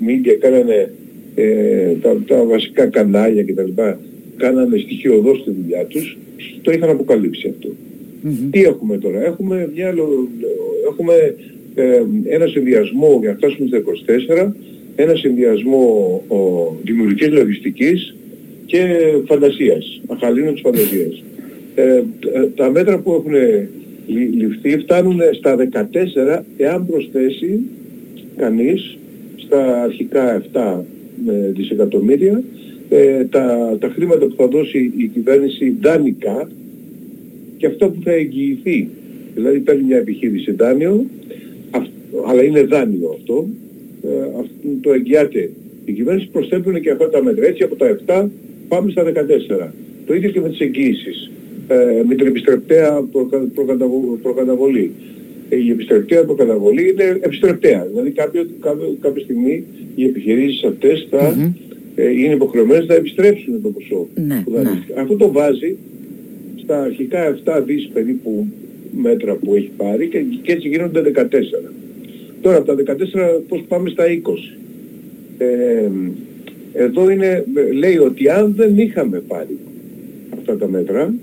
media 0.07 0.37
κάνανε 0.41 0.93
ε, 1.35 1.93
τα, 2.03 2.23
τα 2.27 2.45
βασικά 2.45 2.87
κανάλια 2.87 3.45
κτλ. 3.45 3.83
κάνανε 4.37 4.79
στοιχειοδός 4.79 5.45
τη 5.45 5.51
δουλειά 5.51 5.85
τους, 5.85 6.19
το 6.63 6.71
είχαν 6.71 6.91
αποκαλύψει 6.91 7.49
αυτό. 7.49 7.69
Mm-hmm. 8.27 8.49
Τι 8.51 8.63
έχουμε 8.63 8.99
τώρα. 8.99 9.25
Έχουμε, 9.25 9.71
μια, 9.75 9.95
έχουμε 10.91 11.35
ε, 11.75 12.03
ένα 12.25 12.47
συνδυασμό 12.47 13.19
για 13.21 13.31
να 13.31 13.37
φτάσουμε 13.37 13.69
στα 13.69 13.83
24, 14.47 14.53
ένα 14.97 15.15
συνδυασμό 15.15 16.23
ο, 16.29 16.37
δημιουργικής 16.83 17.29
λογιστικής 17.29 18.17
και 18.67 18.87
φαντασίας, 19.27 20.01
αχαλήνων 20.07 20.53
της 20.53 20.61
φαντασίας. 20.61 21.23
Ε, 21.75 22.03
τα 22.55 22.71
μέτρα 22.71 22.99
που 22.99 23.13
έχουν 23.13 23.33
ληφθεί 24.37 24.79
φτάνουν 24.79 25.21
στα 25.33 25.57
14 25.57 26.43
εάν 26.57 26.87
προσθέσει 26.87 27.61
κανείς 28.37 28.99
στα 29.37 29.83
αρχικά 29.83 30.43
7 30.53 30.81
ε, 31.29 31.51
δισεκατομμύρια 31.51 32.43
ε, 32.89 33.25
τα, 33.25 33.77
τα 33.81 33.89
χρήματα 33.89 34.27
που 34.27 34.35
θα 34.37 34.47
δώσει 34.47 34.93
η 34.97 35.07
κυβέρνηση 35.07 35.77
δανεικά 35.81 36.49
και 37.57 37.67
αυτό 37.67 37.89
που 37.89 38.01
θα 38.05 38.13
εγγυηθεί. 38.13 38.89
Δηλαδή 39.35 39.59
παίρνει 39.59 39.83
μια 39.83 39.97
επιχείρηση 39.97 40.53
δάνειο, 40.53 41.07
αλλά 42.27 42.43
είναι 42.43 42.63
δάνειο 42.63 43.17
αυτό, 43.19 43.49
ε, 44.03 44.09
το 44.81 44.93
εγγυάται 44.93 45.51
η 45.85 45.93
κυβέρνηση, 45.93 46.29
προσθέτουν 46.33 46.81
και 46.81 46.91
αυτά 46.91 47.11
τα 47.11 47.23
μέτρα. 47.23 47.47
Έτσι 47.47 47.63
από 47.63 47.75
τα 47.75 47.99
7 48.07 48.29
πάμε 48.69 48.91
στα 48.91 49.03
14. 49.03 49.73
Το 50.07 50.15
ίδιο 50.15 50.31
και 50.31 50.41
με 50.41 50.49
τις 50.49 50.61
εγγύησεις. 50.61 51.31
Ε, 51.69 52.03
με 52.07 52.15
την 52.15 52.27
επιστρεπτέα 52.27 53.09
προκαταβολή. 54.23 54.91
Ε, 55.49 55.57
η 55.57 55.71
επιστρεπτέα 55.71 56.25
προκαταβολή 56.25 56.91
είναι 56.91 57.19
επιστρεπτέα. 57.21 57.87
Δηλαδή 57.91 58.11
κάποιο, 58.11 58.47
κάποιο, 58.61 58.97
κάποια 59.01 59.23
στιγμή 59.23 59.65
οι 59.95 60.05
επιχειρήσεις 60.05 60.65
αυτές 60.65 61.07
θα 61.11 61.35
mm-hmm. 61.35 61.53
ε, 61.95 62.11
είναι 62.11 62.35
υποχρεωμένες 62.35 62.87
να 62.87 62.95
επιστρέψουν 62.95 63.63
το 63.63 63.69
ποσό 63.69 64.09
ναι, 64.15 64.43
που 64.45 64.51
ναι. 64.51 65.01
Αυτό 65.01 65.17
το 65.17 65.33
βάζει 65.33 65.77
στα 66.67 66.83
αρχικά 66.83 67.39
7 67.45 67.63
δις 67.67 67.91
περίπου 67.93 68.47
μέτρα 69.03 69.35
που 69.35 69.55
έχει 69.55 69.71
πάρει 69.77 70.09
και, 70.09 70.19
και 70.43 70.53
έτσι 70.53 70.69
γίνονται 70.69 71.03
14. 71.15 71.23
Τώρα 72.41 72.57
από 72.57 72.75
τα 72.75 72.95
14 72.97 73.41
πώς 73.49 73.65
πάμε 73.69 73.89
στα 73.89 74.05
20. 74.05 74.09
Ε, 75.39 75.89
εδώ 76.73 77.11
είναι, 77.11 77.45
λέει 77.75 77.99
ότι 77.99 78.29
αν 78.29 78.55
δεν 78.57 78.79
είχαμε 78.79 79.19
πάρει 79.19 79.59
αυτά 80.39 80.57
τα 80.57 80.69
μέτρα, 80.69 81.15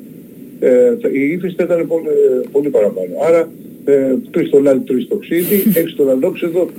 ε, 0.60 0.94
η 1.12 1.32
ύφεση 1.32 1.56
θα 1.56 1.64
ήταν 1.64 1.88
πολύ, 1.88 2.06
πολύ 2.52 2.70
παραπάνω. 2.70 3.10
Άρα 3.28 3.52
ε, 3.86 4.16
τρεις 4.32 4.50
το 4.50 4.60
λάδι, 4.60 4.80
τρεις 4.86 5.08
το 5.08 5.16
ξύδι, 5.16 5.64
έξι 5.80 5.96
το 5.96 6.04
λαδόξεδο, 6.04 6.70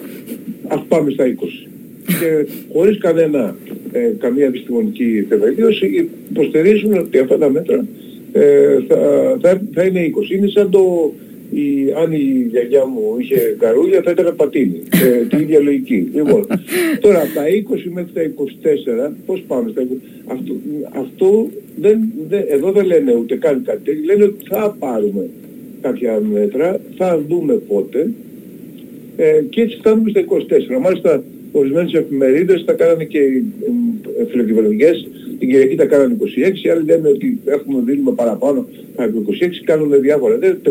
ας 0.68 0.84
πάμε 0.88 1.10
στα 1.10 1.24
20. 1.24 1.28
Και 2.06 2.46
χωρίς 2.72 2.98
κανένα, 2.98 3.56
ε, 3.92 4.12
καμία 4.18 4.46
επιστημονική 4.46 5.26
θεμελίωση 5.28 6.08
υποστηρίζουν 6.30 6.92
ότι 6.92 7.18
αυτά 7.18 7.38
τα 7.38 7.50
μέτρα 7.50 7.86
ε, 8.36 8.78
θα, 8.88 8.98
θα, 9.40 9.62
θα 9.74 9.82
είναι 9.84 10.10
20. 10.28 10.30
Είναι 10.30 10.48
σαν 10.48 10.70
το, 10.70 11.12
η, 11.50 11.92
αν 12.02 12.12
η 12.12 12.46
γιαγιά 12.50 12.86
μου 12.86 13.16
είχε 13.18 13.56
καρούλια 13.58 14.02
θα 14.02 14.10
ήταν 14.10 14.36
πατίνι. 14.36 14.82
Ε, 14.90 15.24
την 15.26 15.38
ίδια 15.38 15.60
λογική. 15.60 16.08
Λοιπόν, 16.14 16.46
τώρα 17.00 17.20
από 17.20 17.34
τα 17.34 17.44
20 17.44 17.90
μέχρι 17.92 18.12
τα 18.12 18.22
24, 19.10 19.12
πώς 19.26 19.44
πάμε 19.46 19.70
στα 19.70 19.82
20, 19.82 19.86
αυτό, 20.26 20.54
αυτό 20.90 21.48
δεν, 21.76 21.98
δεν, 22.28 22.44
εδώ 22.48 22.72
δεν 22.72 22.86
λένε 22.86 23.14
ούτε 23.14 23.36
καν 23.36 23.62
κάτι 23.64 24.04
λένε 24.04 24.24
ότι 24.24 24.44
θα 24.48 24.76
πάρουμε 24.78 25.28
κάποια 25.80 26.20
μέτρα, 26.32 26.80
θα 26.96 27.22
δούμε 27.28 27.54
πότε 27.54 28.10
ε, 29.16 29.42
και 29.50 29.60
έτσι 29.60 29.76
φτάνουμε 29.76 30.10
στα 30.10 30.20
24. 30.76 30.80
Μάλιστα 30.80 31.22
ορισμένες 31.52 31.92
εφημερίδες 31.92 32.64
τα 32.64 32.72
κάνανε 32.72 33.04
και 33.04 33.18
ε, 33.18 34.24
φιλοκυβερνικές 34.30 35.08
την 35.44 35.52
Κυριακή 35.52 35.76
τα 35.76 35.86
κάνανε 35.86 36.16
26, 36.66 36.70
άλλοι 36.72 36.84
λένε 36.84 37.08
ότι 37.08 37.38
έχουμε 37.44 37.82
δίνουμε 37.84 38.12
παραπάνω 38.12 38.66
από 38.96 39.24
26, 39.28 39.32
κάνουν 39.64 40.00
διάφορα. 40.00 40.38
Δεν, 40.38 40.58
30, 40.64 40.68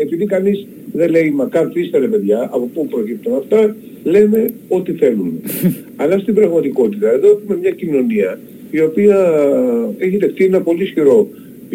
επειδή 0.00 0.24
κανείς 0.24 0.66
δεν 0.92 1.10
λέει 1.10 1.30
μα 1.30 1.44
καθίστε 1.44 1.98
ρε 1.98 2.06
παιδιά, 2.06 2.48
από 2.52 2.70
πού 2.74 2.86
προκύπτουν 2.86 3.34
αυτά, 3.34 3.76
λένε 4.04 4.50
ό,τι 4.68 4.92
θέλουν. 4.92 5.40
Αλλά 6.00 6.18
στην 6.18 6.34
πραγματικότητα 6.34 7.10
εδώ 7.10 7.28
έχουμε 7.28 7.56
μια 7.60 7.70
κοινωνία 7.70 8.38
η 8.70 8.80
οποία 8.80 9.18
έχει 9.98 10.16
δεχτεί 10.16 10.44
ένα 10.44 10.60
πολύ 10.60 10.82
ισχυρό 10.82 11.28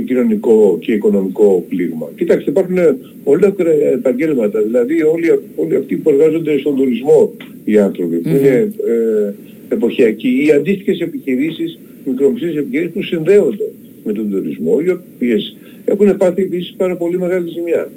κοινωνικό 0.06 0.78
και 0.82 0.92
οικονομικό 0.94 1.66
πλήγμα. 1.70 2.10
Κοιτάξτε, 2.16 2.50
υπάρχουν 2.50 2.78
ολόκληρα 3.24 3.72
επαγγέλματα, 3.72 4.62
δηλαδή 4.62 5.04
όλοι, 5.04 5.28
όλοι 5.56 5.76
αυτοί 5.76 5.96
που 5.96 6.10
εργάζονται 6.10 6.58
στον 6.58 6.76
τουρισμό 6.76 7.34
οι 7.64 7.78
άνθρωποι, 7.78 8.18
που 8.18 8.30
είναι 8.30 8.74
ε, 8.88 9.34
εποχιακοί, 9.70 10.46
οι 10.46 10.52
αντίστοιχες 10.52 11.00
επιχειρήσεις 11.00 11.80
μικρομεσαίες 12.06 12.56
επιχειρήσεις 12.56 12.94
που 12.94 13.04
συνδέονται 13.04 13.70
με 14.04 14.14
τον 14.14 14.30
τουρισμό, 14.30 14.80
οι 14.86 14.90
οποίες 14.90 15.56
έχουν 15.86 16.18
πάθει 16.18 16.42
επίσης 16.42 16.74
πάρα 16.78 16.96
πολύ 16.96 17.20
μεγάλη 17.20 17.50
ζημιά. 17.50 17.90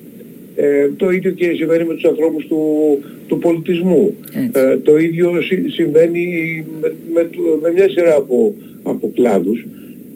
Ε, 0.57 0.89
το 0.97 1.11
ίδιο 1.11 1.31
και 1.31 1.53
συμβαίνει 1.57 1.85
με 1.85 1.95
τους 1.95 2.05
ανθρώπους 2.05 2.47
του, 2.47 2.63
του 3.27 3.39
πολιτισμού. 3.39 4.15
Ε, 4.53 4.77
το 4.77 4.99
ίδιο 4.99 5.33
συμβαίνει 5.69 6.65
με, 6.81 6.95
με, 7.15 7.29
με, 7.63 7.73
μια 7.73 7.89
σειρά 7.89 8.15
από, 8.15 8.55
από 8.83 9.11
κλάδους 9.15 9.67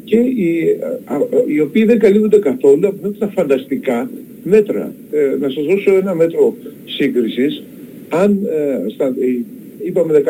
και 0.05 0.17
οι, 0.17 0.79
α, 1.05 1.17
οι 1.47 1.61
οποίοι 1.61 1.85
δεν 1.85 1.99
καλύπτονται 1.99 2.39
καθόλου 2.39 2.87
από 2.87 3.09
αυτά 3.09 3.27
τα 3.27 3.33
φανταστικά 3.33 4.11
μέτρα. 4.43 4.93
Ε, 5.11 5.37
να 5.41 5.49
σας 5.49 5.65
δώσω 5.65 5.95
ένα 5.97 6.15
μέτρο 6.15 6.55
σύγκρισης. 6.85 7.63
Αν 8.09 8.39
ε, 8.45 8.91
στα, 8.91 9.07
ε, 9.07 9.45
είπαμε 9.85 10.23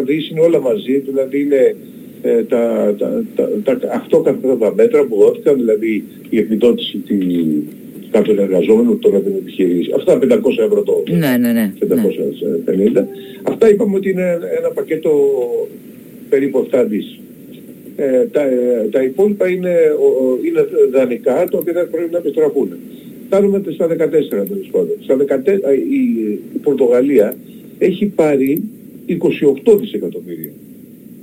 14 0.00 0.04
δις 0.06 0.30
είναι 0.30 0.40
όλα 0.40 0.60
μαζί, 0.60 0.98
δηλαδή 0.98 1.40
είναι 1.40 1.76
ε, 2.22 2.42
τα, 2.42 2.94
τα, 2.98 3.22
τα, 3.64 3.78
τα, 3.78 3.92
αυτό 3.92 4.18
τα 4.58 4.72
μέτρα 4.74 5.04
που 5.04 5.16
δόθηκαν, 5.16 5.56
δηλαδή 5.56 6.04
η 6.30 6.38
επιδότηση 6.38 6.98
τη, 6.98 7.16
κάποιων 8.10 8.38
εργαζόμενων 8.38 8.98
τώρα 8.98 9.20
την 9.20 9.32
επιχειρήση. 9.34 9.90
Αυτά 9.96 10.18
500 10.22 10.24
ευρώ 10.58 10.82
το 10.82 11.02
ναι, 11.10 11.36
ναι, 11.36 11.52
ναι, 11.52 11.72
550. 11.80 12.92
Ναι. 12.92 13.06
Αυτά 13.42 13.70
είπαμε 13.70 13.96
ότι 13.96 14.10
είναι 14.10 14.38
ένα 14.58 14.70
πακέτο 14.74 15.10
περίπου 16.28 16.68
7 16.70 16.84
δις. 16.88 17.18
Ε, 17.96 18.24
τα, 18.24 18.42
ε, 18.42 18.88
τα 18.90 19.02
υπόλοιπα 19.02 19.48
είναι, 19.48 19.74
ο, 19.98 20.38
είναι 20.44 20.66
δανεικά, 20.92 21.34
τα 21.50 21.58
οποία 21.58 21.72
θα 21.72 21.86
πρέπει 21.90 22.12
να 22.12 22.18
επιστραφούν. 22.18 22.68
Φτάνουμε 23.26 23.62
στα 23.72 23.86
14 23.86 23.90
τέλος 24.28 24.68
πάντων. 24.70 24.96
Στα 25.00 25.16
14, 25.16 25.48
η, 25.90 26.22
η 26.54 26.58
Πορτογαλία 26.62 27.36
έχει 27.78 28.06
πάρει 28.06 28.62
28 29.64 29.78
δισεκατομμύρια 29.78 30.52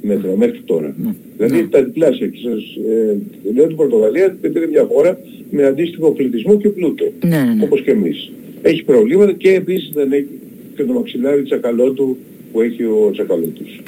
μέτρα 0.07 0.37
μέχρι 0.37 0.59
τώρα. 0.65 0.95
Ναι. 1.03 1.11
Δηλαδή 1.37 1.61
ναι. 1.61 1.67
τα 1.67 1.83
διπλάσια. 1.83 2.27
Και 2.27 2.37
σας 2.43 2.63
ε, 2.89 3.17
λέω 3.55 3.67
την 3.67 3.75
Πορτογαλία 3.75 4.37
είναι 4.41 4.67
μια 4.71 4.85
χώρα 4.91 5.19
με 5.49 5.65
αντίστοιχο 5.65 6.11
πληθυσμό 6.11 6.57
και 6.57 6.69
πλούτο. 6.69 7.05
Ναι, 7.25 7.37
ναι, 7.37 7.53
ναι. 7.53 7.63
Όπως 7.63 7.81
και 7.81 7.91
εμείς. 7.91 8.31
Έχει 8.61 8.83
προβλήματα 8.83 9.31
και 9.31 9.53
επίσης 9.53 9.91
δεν 9.93 10.11
έχει 10.11 10.27
και 10.75 10.83
το 10.83 10.93
μαξιλάρι 10.93 11.43
τσακαλώτου 11.43 12.17
που 12.51 12.61
έχει 12.61 12.83
ο 12.83 13.09
Τσακαλώτος. 13.11 13.81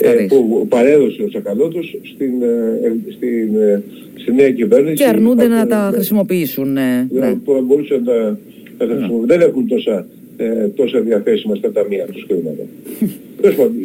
Ε, 0.00 0.26
που 0.28 0.66
παρέδωσε 0.68 1.22
ο 1.22 1.28
Τσακαλώτος 1.28 1.98
στην, 2.14 2.42
ε, 2.42 2.86
ε, 2.86 3.12
στην, 3.12 3.56
ε, 3.56 3.82
στη 4.14 4.32
νέα 4.32 4.50
κυβέρνηση. 4.50 4.94
Και 4.94 5.08
αρνούνται 5.08 5.48
να 5.48 5.66
τα 5.66 5.90
χρησιμοποιήσουν. 5.94 6.76
Ε, 6.76 7.08
ναι. 7.10 7.34
Που 7.44 7.64
μπορούσαν 7.66 8.02
να, 8.02 8.14
να 8.14 8.36
τα 8.78 8.84
χρησιμοποιήσουν. 8.84 9.26
Δεν 9.26 9.40
έχουν 9.40 9.68
τόσα, 9.68 10.06
ε, 10.36 10.68
τόσα 10.68 11.00
διαθέσιμα 11.00 11.54
στα 11.54 11.72
ταμεία 11.72 12.04
τους 12.04 12.26
χρήματα. 12.28 12.62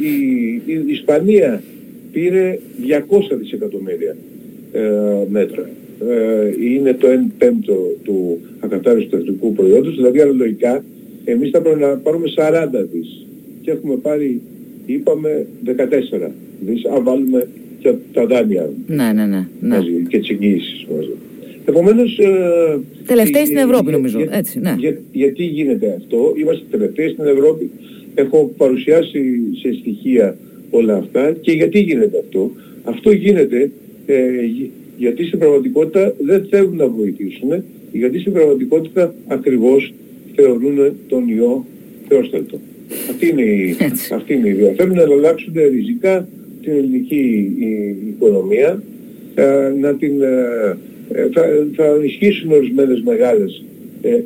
η, 0.02 0.08
η, 0.66 0.84
η 0.88 0.92
Ισπανία 0.92 1.64
πήρε 2.12 2.60
200 3.32 3.38
δισεκατομμύρια 3.40 4.16
ε, 4.72 4.82
μέτρα. 5.30 5.70
Ε, 6.10 6.52
είναι 6.60 6.94
το 6.94 7.08
1 7.08 7.32
πέμπτο 7.38 7.76
του 8.04 8.40
ακατάρριστου 8.60 9.16
εθνικού 9.16 9.54
προϊόντος, 9.54 9.96
δηλαδή 9.96 10.22
αναλογικά 10.22 10.84
εμείς 11.26 11.50
θα 11.50 11.62
πρέπει 11.62 11.80
να 11.80 11.98
πάρουμε 11.98 12.28
40 12.36 12.86
δις 12.92 13.26
και 13.62 13.72
έχουμε 13.72 13.96
πάρει, 13.96 14.42
είπαμε, 14.86 15.46
14 15.66 15.72
δις, 16.66 16.86
αν 16.86 17.04
βάλουμε 17.04 17.48
και 17.80 17.94
τα 18.14 18.26
δάνεια 18.26 18.70
ναι, 18.88 18.96
ναι, 18.96 19.26
ναι, 19.26 19.48
ναι. 19.60 19.76
μαζί 19.76 20.06
και 20.08 20.20
τις 20.20 20.30
εγγύησεις 20.30 20.86
μαζί. 20.96 21.12
Επομένως... 21.66 22.20
Ε, 22.20 22.80
τελευταίοι 23.06 23.46
στην 23.46 23.58
Ευρώπη 23.58 23.92
νομίζω, 23.92 24.20
έτσι, 24.30 24.60
ναι. 24.60 24.76
Για, 24.78 24.98
γιατί 25.12 25.44
γίνεται 25.44 25.96
αυτό, 25.98 26.34
είμαστε 26.36 26.66
τελευταίοι 26.72 27.10
στην 27.10 27.26
Ευρώπη, 27.26 27.70
έχω 28.16 28.54
παρουσιάσει 28.58 29.22
σε 29.62 29.74
στοιχεία 29.80 30.38
όλα 30.70 30.96
αυτά 30.96 31.32
και 31.42 31.52
γιατί 31.52 31.80
γίνεται 31.80 32.20
αυτό; 32.20 32.52
Αυτό 32.84 33.12
γίνεται 33.12 33.72
ε, 34.06 34.16
γιατί 34.98 35.24
στην 35.26 35.40
πραγματικότητα 35.40 36.14
δεν 36.20 36.46
θέλουν 36.50 36.76
να 36.76 36.88
βοηθήσουν, 36.88 37.64
γιατί 37.92 38.20
στην 38.20 38.34
πραγματικότητα 38.34 39.14
ακριβώς 39.28 39.94
θεωρούν 40.36 40.96
τον 41.08 41.28
ιό 41.28 41.66
θεόστατο. 42.08 42.60
Αυτή 43.10 43.28
είναι 43.28 43.42
η, 43.42 43.76
αυτή 44.14 44.34
είναι 44.34 44.48
η 44.48 44.52
ιδέα. 44.52 44.74
Θέλουν 44.74 44.96
να 44.96 45.02
αλλάξουν 45.02 45.54
ριζικά 45.72 46.28
την 46.62 46.72
ελληνική 46.72 47.54
οικονομία, 48.10 48.84
ε, 49.36 49.74
να 49.80 49.96
την, 49.96 50.22
ε, 50.22 50.28
ε, 50.28 50.76
θα, 51.34 51.44
θα 51.76 51.86
ενισχύσουν 51.86 52.52
ορισμένες 52.52 53.02
μεγάλες 53.02 53.64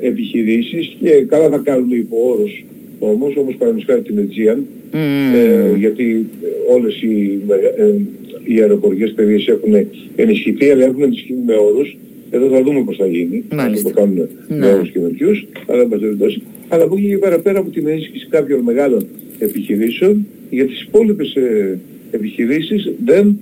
επιχειρήσεις 0.02 0.98
και 1.00 1.10
καλά 1.28 1.50
θα 1.50 1.62
κάνουν 1.64 1.92
υπό 1.92 2.18
όρους 2.32 2.64
όμως, 3.00 3.36
όπως 3.36 3.56
παραδείγματος 3.56 4.06
την 4.06 4.30
Aegean, 4.30 4.58
ε, 4.92 5.78
γιατί 5.78 6.26
όλες 6.70 7.02
οι, 7.02 7.40
ε, 7.78 7.94
οι 8.44 8.62
αεροπορικές 8.62 9.10
εταιρείες 9.10 9.48
έχουν 9.48 9.88
ενισχυθεί, 10.16 10.70
αλλά 10.70 10.84
έχουν 10.86 11.02
ενισχυθεί 11.02 11.40
με 11.46 11.54
όρους. 11.56 11.98
Εδώ 12.30 12.50
θα 12.50 12.62
δούμε 12.64 12.84
πώς 12.84 12.98
θα 12.98 13.06
γίνει, 13.06 13.44
θα 13.50 13.72
το 13.84 13.90
κάνουν 13.90 14.16
ναι. 14.48 14.58
με 14.58 14.68
όρους 14.68 14.92
καινούριους, 14.92 15.48
αλλά 15.68 15.86
δεν 15.86 16.44
Αλλά 16.68 16.84
από 16.84 16.96
εκεί 16.98 17.08
και 17.08 17.18
πέρα, 17.18 17.40
πέρα 17.40 17.60
από 17.60 17.70
την 17.70 17.88
ενίσχυση 17.88 18.28
κάποιων 18.30 18.60
μεγάλων 18.60 19.08
επιχειρήσεων, 19.40 20.28
για 20.50 20.66
τις 20.66 20.82
υπόλοιπες 20.82 21.36
ε, 21.36 21.80
επιχειρήσεις 22.12 22.92
δεν 23.06 23.38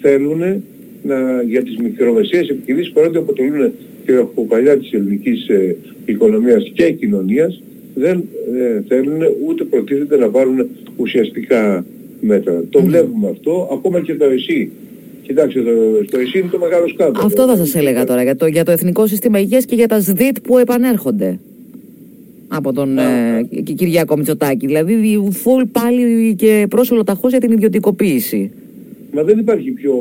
θέλουν 0.00 0.62
να, 1.06 1.42
για 1.42 1.62
τις 1.62 1.76
μικρομεσαίες 1.76 2.48
επιχειρήσεις 2.48 2.92
παρότι 2.92 3.16
αποτελούν 3.16 3.72
και 4.04 4.14
ραχοκοκαλιά 4.14 4.78
της 4.78 4.92
ελληνικής 4.92 5.48
ε, 5.48 5.76
οικονομίας 6.04 6.70
και 6.74 6.92
κοινωνίας 6.92 7.62
δεν 7.94 8.24
ε, 8.54 8.82
θέλουν 8.88 9.20
ούτε 9.46 9.64
προτίθεται 9.64 10.16
να 10.16 10.28
πάρουν 10.28 10.66
ουσιαστικά 10.96 11.84
μέτρα. 12.20 12.64
Το 12.70 12.82
βλέπουμε 12.82 13.28
αυτό, 13.28 13.68
ακόμα 13.72 14.00
και 14.00 14.14
το 14.14 14.24
ΕΣΥ. 14.24 14.70
Κοιτάξτε, 15.22 15.62
το, 15.62 15.70
το 16.10 16.18
ΕΣΥ 16.18 16.38
είναι 16.38 16.48
το 16.50 16.58
μεγάλο 16.58 16.88
σκάνδαλο. 16.88 17.26
Αυτό 17.26 17.46
θα 17.46 17.56
σας 17.56 17.74
έλεγα 17.74 18.04
τώρα, 18.04 18.22
για 18.22 18.36
το, 18.36 18.46
για 18.46 18.64
το 18.64 18.70
Εθνικό 18.70 19.06
Σύστημα 19.06 19.38
Υγείας 19.38 19.64
και 19.64 19.74
για 19.74 19.88
τα 19.88 20.00
ΣΔΙΤ 20.00 20.36
που 20.42 20.58
επανέρχονται 20.58 21.38
από 22.48 22.72
τον 22.72 22.98
ε, 22.98 23.42
Κυριάκο 23.76 24.16
Μητσοτάκη. 24.16 24.66
Δηλαδή, 24.66 25.28
φουλ 25.30 25.62
πάλι 25.72 26.34
και 26.34 26.66
πρόσωλο 26.68 27.04
ταχώς 27.04 27.30
για 27.30 27.40
την 27.40 27.52
ιδιωτικοποίηση. 27.52 28.50
Μα 29.12 29.22
δεν 29.22 29.38
υπάρχει 29.38 29.70
πιο 29.70 29.94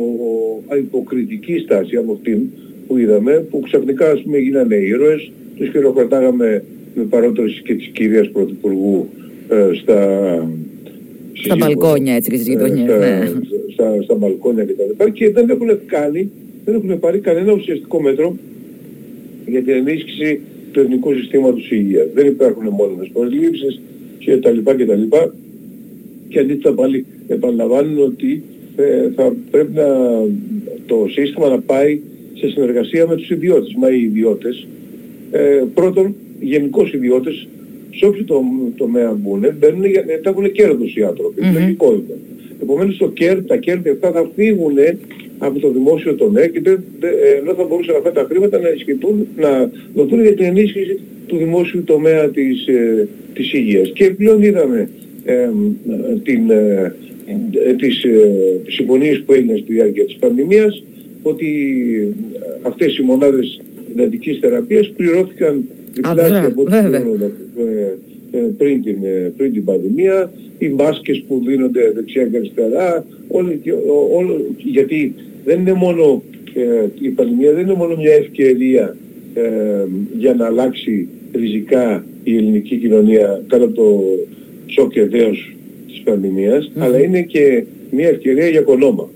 υποκριτική 0.80 1.58
στάση 1.58 1.96
από 1.96 2.12
αυτήν 2.12 2.40
που 2.88 2.98
είδαμε, 2.98 3.46
που 3.50 3.60
ξαφνικά 3.60 4.12
ας 4.12 4.22
πούμε 4.22 4.38
γίνανε 4.38 4.76
ήρωες, 4.76 5.32
τους 5.56 5.70
χειροκροτάγαμε 5.70 6.64
με 6.96 7.04
παρότερες 7.04 7.62
και 7.64 7.74
της 7.74 7.88
κυρίας 7.88 8.30
Πρωθυπουργού 8.30 9.08
ε, 9.50 9.70
στα... 9.74 10.00
Στα 11.34 11.56
μπαλκόνια 11.56 12.16
έτσι 12.16 12.30
και 12.30 12.36
στις 12.36 12.48
γειτονιές. 12.48 12.90
Ε, 12.90 12.98
ναι. 12.98 13.32
στα, 13.74 14.02
στα, 14.02 14.16
μπαλκόνια 14.16 14.64
και 14.64 14.74
τα 14.74 14.84
λοιπά 14.86 15.10
και 15.10 15.30
δεν 15.30 15.50
έχουν 15.50 15.70
κάνει, 15.86 16.30
δεν 16.66 16.76
έχουν 16.76 17.00
πάρει 17.00 17.20
κανένα 17.20 17.54
ουσιαστικό 17.54 18.02
μέτρο 18.02 18.36
για 19.46 19.62
την 19.64 19.74
ενίσχυση 19.74 20.40
του 20.72 20.80
εθνικού 20.80 21.14
συστήματος 21.14 21.72
υγείας. 21.72 22.08
Δεν 22.14 22.28
υπάρχουν 22.28 22.68
μόνιμες 22.68 23.10
προσλήψεις 23.14 23.82
και 24.20 24.38
τα 24.38 24.52
λοιπά 24.52 24.76
και 24.76 24.86
τα 24.86 24.96
λοιπά 24.96 25.34
και 26.30 26.40
αντίθετα 26.40 26.74
πάλι 26.74 27.06
επαναλαμβάνουν 27.28 28.04
ότι 28.04 28.32
ε, 28.34 28.55
θα 29.16 29.36
πρέπει 29.52 29.74
να, 29.74 29.88
το 30.86 31.06
σύστημα 31.10 31.50
να 31.50 31.60
πάει 31.60 32.00
σε 32.34 32.50
συνεργασία 32.50 33.08
με 33.08 33.16
τους 33.16 33.30
ιδιώτες. 33.30 33.76
Μα 33.78 33.90
οι 33.90 34.02
ιδιώτες, 34.02 34.68
ε, 35.32 35.64
πρώτον, 35.74 36.16
γενικώς 36.40 36.94
ιδιώτες, 36.94 37.48
σε 37.96 38.06
όποιο 38.06 38.24
το, 38.24 38.42
τομέα 38.78 39.12
μπουν, 39.12 39.46
μπαίνουν, 39.60 39.82
τα 40.24 40.30
έχουν 40.30 40.52
κέρδος 40.52 40.96
οι 40.96 41.04
άνθρωποι. 41.04 41.42
Mm-hmm. 41.42 41.60
Λογικό 41.60 41.94
είναι. 41.94 42.20
Επομένως 42.62 42.98
το 42.98 43.10
κέρ, 43.10 43.46
τα 43.46 43.58
κέρδη 43.58 43.90
αυτά 43.90 44.12
θα 44.12 44.30
φύγουν 44.36 44.78
από 45.38 45.60
το 45.60 45.70
δημόσιο 45.70 46.16
τομέα 46.16 46.48
και 46.48 46.62
δεν, 46.62 46.84
ενώ 47.40 47.54
θα 47.54 47.64
μπορούσαν 47.64 47.96
αυτά 47.96 48.12
τα 48.12 48.26
χρήματα 48.30 48.60
να 48.60 48.70
ισχυθούν, 48.70 49.28
να 49.38 49.72
δοθούν 49.96 50.22
για 50.22 50.34
την 50.36 50.46
ενίσχυση 50.46 51.00
του 51.28 51.38
δημόσιου 51.38 51.84
τομέα 51.84 52.30
της, 52.30 52.68
ε, 52.68 53.08
της 53.34 53.54
υγείας. 53.54 53.92
Και 53.94 54.10
πλέον 54.10 54.44
είδαμε 54.44 54.90
ε, 55.24 55.50
την, 56.24 56.50
ε, 56.50 56.96
ε, 57.26 57.74
τις 57.74 58.04
ε, 58.04 58.32
συμφωνίες 58.68 59.24
που 59.26 59.34
έγιναν 59.34 59.58
στη 59.58 59.74
διάρκεια 59.74 60.06
της 60.06 60.16
πανδημίας 60.16 60.84
ότι 61.22 61.48
ε, 62.34 62.48
αυτές 62.62 62.98
οι 62.98 63.02
μονάδες 63.02 63.62
εντατικής 63.92 64.38
θεραπείας 64.40 64.90
πληρώθηκαν 64.90 65.64
διπλάσια 65.94 66.46
από 66.46 66.62
ό,τι 66.62 66.72
πριν 68.58 68.84
την, 68.84 68.98
πριν 69.38 69.54
την 69.54 69.64
πανδημία, 69.66 70.32
οι 70.58 70.70
μάσκες 70.70 71.24
που 71.28 71.42
δίνονται 71.46 71.92
δεξιά 71.96 72.26
και 72.26 72.38
αριστερά, 72.38 73.06
όλοι, 73.28 73.62
όλο, 74.14 74.46
γιατί 74.58 75.14
δεν 75.46 75.60
είναι 75.60 75.74
μόνο, 75.74 76.24
η 77.02 77.10
πανδημία 77.10 77.54
δεν 77.54 77.64
είναι 77.64 77.74
μόνο 77.74 77.96
μια 77.96 78.14
ευκαιρία 78.14 78.96
για 80.18 80.34
να 80.34 80.46
αλλάξει 80.46 81.08
ριζικά 81.34 82.06
η 82.24 82.38
ελληνική 82.38 82.78
κοινωνία 82.78 83.42
κατά 83.48 83.72
το 83.72 84.04
σοκ 84.66 84.92
και 84.92 85.06
της 85.96 86.04
πανδημίας, 86.04 86.72
αλλά 86.78 87.00
είναι 87.00 87.22
και 87.22 87.64
μια 87.92 88.08
ευκαιρία 88.08 88.48
για 88.48 88.62
κονόμα. 88.62 89.10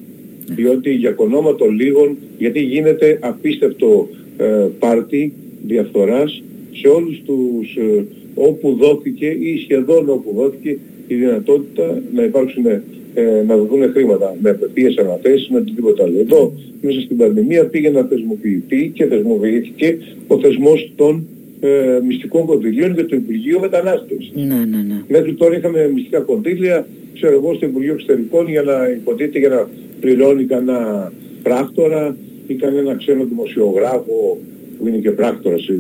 Διότι 0.46 0.94
για 0.94 1.12
κονόμα 1.12 1.56
των 1.56 1.70
λίγων, 1.70 2.18
γιατί 2.38 2.60
γίνεται 2.60 3.18
απίστευτο 3.22 4.08
ε, 4.38 4.68
πάρτι 4.80 5.34
διαφθοράς 5.66 6.44
σε 6.72 6.88
όλους 6.88 7.22
τους 7.26 7.76
ε, 7.76 8.06
όπου 8.36 8.76
δόθηκε 8.80 9.26
ή 9.28 9.58
σχεδόν 9.64 10.10
όπου 10.10 10.34
δόθηκε 10.36 10.78
η 11.08 11.16
δυνατότητα 11.16 12.02
να 12.14 12.24
υπάρξουν 12.24 12.66
ε, 12.66 13.44
να 13.48 13.58
δοθούν 13.58 13.92
χρήματα 13.92 14.36
με 14.42 14.50
απευθείας 14.50 14.98
αναθέσεις, 14.98 15.50
με 15.50 15.58
οτιδήποτε 15.58 16.04
άλλο. 16.04 16.20
Εδώ 16.20 16.54
μέσα 16.82 17.02
στην 17.02 17.18
πανδημία 17.18 17.66
πήγε 17.66 17.90
να 17.90 18.04
θεσμοποιηθεί 18.04 18.92
και 18.94 19.06
θεσμοποιήθηκε 19.06 19.98
ο 20.28 20.40
θεσμός 20.40 20.92
των 20.96 21.28
ε, 21.60 22.00
μυστικών 22.08 22.46
κονδυλίων 22.46 22.94
για 22.94 23.06
το 23.06 23.16
Υπουργείο 23.16 23.60
Μετανάστευσης. 23.60 24.32
Ναι, 24.36 24.44
ναι, 24.44 24.82
ναι. 24.88 25.02
Μέχρι 25.08 25.34
τώρα 25.34 25.58
είχαμε 25.58 25.90
μυστικά 25.94 26.20
κονδύλια, 26.20 26.88
ξέρω 27.14 27.34
εγώ, 27.34 27.54
στο 27.54 27.66
Υπουργείο 27.66 27.94
Εξωτερικών 27.94 28.50
για 28.50 28.62
να 28.62 28.90
υποτίθεται 28.90 29.40
για 29.40 29.50
να 29.50 29.70
πληρώνει 30.00 30.44
κανένα 30.44 31.12
πράκτορα 31.44 32.16
ή 32.48 32.54
κανένα 32.54 32.96
ξένο 32.96 33.24
δημοσιογράφο 33.24 34.38
που 34.78 34.88
είναι 34.88 34.98
και 34.98 35.12
πράκτορας 35.12 35.68
ή 35.68 35.74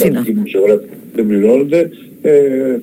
γιατί 0.00 0.18
οι 0.30 0.32
δημοσιογράφοι 0.32 0.86
δεν 1.14 1.26
πληρώνονται. 1.26 1.90
Ε, 2.22 2.78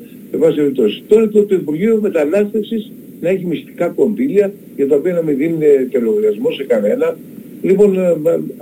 Τώρα 1.08 1.30
το, 1.30 1.44
το 1.44 1.56
Υπουργείο 1.56 2.00
Μετανάστευσης 2.02 2.92
να 3.22 3.30
έχει 3.30 3.46
μυστικά 3.46 3.88
κονδύλια 3.88 4.54
για 4.76 4.88
τα 4.88 4.96
οποία 4.96 5.14
να 5.14 5.22
μην 5.22 5.38
δίνει 5.38 5.66
τελογιασμό 5.92 6.52
σε 6.52 6.64
κανένα. 6.64 7.18
Λοιπόν, 7.62 7.98
ε, 7.98 8.16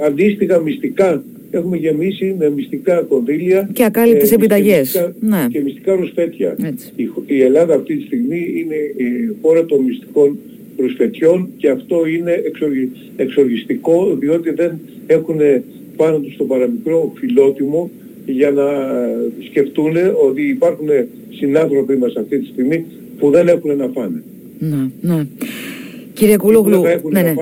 αντίστοιχα 0.05 0.59
μυστικά 0.59 1.23
έχουμε 1.51 1.77
γεμίσει 1.77 2.35
με 2.39 2.49
μυστικά 2.49 3.01
κονδύλια 3.01 3.69
και 3.73 3.83
ακάλυπτες 3.83 4.31
ε, 4.31 4.35
επιταγές. 4.35 5.11
Ναι. 5.19 5.47
Και 5.51 5.59
μυστικά 5.59 5.95
ρουσφέτια. 5.95 6.55
Η, 6.95 7.09
η 7.25 7.41
Ελλάδα 7.41 7.75
αυτή 7.75 7.95
τη 7.95 8.03
στιγμή 8.03 8.53
είναι 8.55 8.75
η 8.75 9.35
χώρα 9.41 9.65
των 9.65 9.81
μυστικών 9.83 10.37
ρουσφετιών 10.77 11.49
και 11.57 11.69
αυτό 11.69 12.07
είναι 12.07 12.31
εξοργι, 12.45 12.91
εξοργιστικό 13.15 14.15
διότι 14.19 14.49
δεν 14.49 14.79
έχουν 15.07 15.39
πάνω 15.95 16.17
τους 16.17 16.35
το 16.35 16.43
παραμικρό 16.43 17.13
φιλότιμο 17.15 17.89
για 18.25 18.51
να 18.51 18.65
σκεφτούν 19.49 19.95
ότι 20.29 20.41
υπάρχουν 20.41 20.87
συνάνθρωποι 21.29 21.95
μας 21.97 22.15
αυτή 22.15 22.39
τη 22.39 22.45
στιγμή 22.45 22.85
που 23.19 23.29
δεν 23.29 23.47
έχουν 23.47 23.77
να 23.77 23.87
φάνε. 23.87 24.23
Ναι, 24.59 24.89
ναι. 25.01 25.27
Κύριε 26.21 26.37
Κούλογλου. 26.37 26.81
Ναι, 27.11 27.21
ναι. 27.21 27.33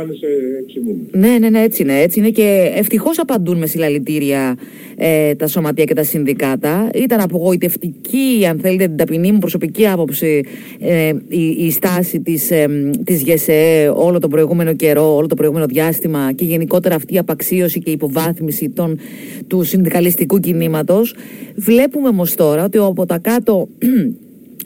ναι, 1.11 1.37
ναι, 1.37 1.49
ναι, 1.49 1.61
έτσι 1.61 1.81
είναι. 1.81 2.01
Έτσι 2.01 2.19
είναι 2.19 2.29
και 2.29 2.71
ευτυχώς 2.75 3.19
απαντούν 3.19 3.57
με 3.57 3.65
συλλαλητήρια 3.65 4.57
ε, 4.95 5.35
τα 5.35 5.47
σωματεία 5.47 5.83
και 5.83 5.93
τα 5.93 6.03
συνδικάτα. 6.03 6.89
Ήταν 6.93 7.19
απογοητευτική, 7.19 8.45
αν 8.49 8.59
θέλετε, 8.59 8.85
την 8.85 8.97
ταπεινή 8.97 9.31
μου 9.31 9.37
προσωπική 9.37 9.87
άποψη 9.87 10.43
ε, 10.79 11.13
η, 11.27 11.47
η, 11.47 11.71
στάση 11.71 12.19
της 12.19 12.51
ε, 12.51 12.91
της 13.03 13.21
ΓΕΣΕ 13.21 13.91
όλο 13.95 14.19
τον 14.19 14.29
προηγούμενο 14.29 14.73
καιρό, 14.73 15.15
όλο 15.15 15.27
το 15.27 15.35
προηγούμενο 15.35 15.65
διάστημα 15.65 16.31
και 16.35 16.45
γενικότερα 16.45 16.95
αυτή 16.95 17.13
η 17.13 17.17
απαξίωση 17.17 17.79
και 17.79 17.89
η 17.89 17.93
υποβάθμιση 17.93 18.69
των, 18.69 18.99
του 19.47 19.63
συνδικαλιστικού 19.63 20.39
κινήματος. 20.39 21.15
Βλέπουμε 21.55 22.07
όμως 22.07 22.35
τώρα 22.35 22.63
ότι 22.63 22.77
από 22.77 23.05
τα 23.05 23.17
κάτω 23.17 23.67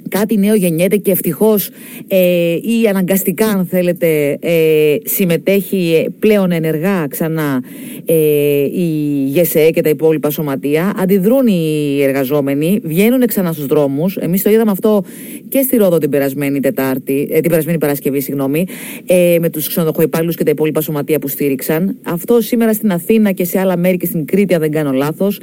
κάτι 0.10 0.38
νέο 0.38 0.56
γεννιέται 0.56 0.96
και 0.98 1.12
ευτυχώς 1.12 1.70
ε, 2.08 2.54
ή 2.54 2.88
αναγκαστικά 2.90 3.48
αν 3.48 3.66
θέλετε 3.66 4.38
ε, 4.42 4.96
συμμετέχει 5.04 6.08
πλέον 6.20 6.52
ενεργά 6.52 7.08
ξανά 7.10 7.64
ε, 8.06 8.16
η 8.64 9.26
ΓΕΣΕ 9.28 9.70
και 9.70 9.82
τα 9.82 9.90
υπόλοιπα 9.90 10.30
σωματεία. 10.30 10.94
Αντιδρούν 10.98 11.48
οι 11.48 12.00
εργαζόμενοι, 12.02 12.80
βγαίνουν 12.84 13.26
ξανά 13.26 13.52
στους 13.52 13.66
δρόμους. 13.66 14.18
Εμείς 14.18 14.42
το 14.42 14.50
είδαμε 14.50 14.72
αυτό 14.72 15.04
και 15.50 15.62
στη 15.62 15.78
Ρόδο 15.78 15.98
την 15.98 16.10
περασμένη, 16.10 16.60
τετάρτη, 16.60 17.28
ε, 17.32 17.40
την 17.40 17.50
περασμένη 17.50 17.78
Παρασκευή 17.78 18.20
συγγνώμη, 18.20 18.66
ε, 19.06 19.38
με 19.40 19.50
τους 19.50 19.68
ξενοδοχοϊπάλληλους 19.68 20.36
και 20.36 20.44
τα 20.44 20.52
υπόλοιπα 20.52 20.82
σωματεία 20.82 21.20
που 21.20 21.28
στήριξαν. 21.28 21.98
Αυτό 22.04 22.42
σήμερα 22.42 22.74
στην 22.74 22.92
Αθήνα 22.92 23.32
και 23.32 23.46
σε 23.46 23.60
άλλα 23.60 23.78
μέρη 23.78 23.98
και 23.98 24.06
στην 24.06 24.26
Κρήτη 24.26 24.54
αν 24.54 24.60
δεν 24.60 24.72
κάνω 24.72 24.92
λάθος. 24.92 25.40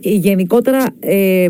Γενικότερα 0.00 0.84
ε, 1.00 1.46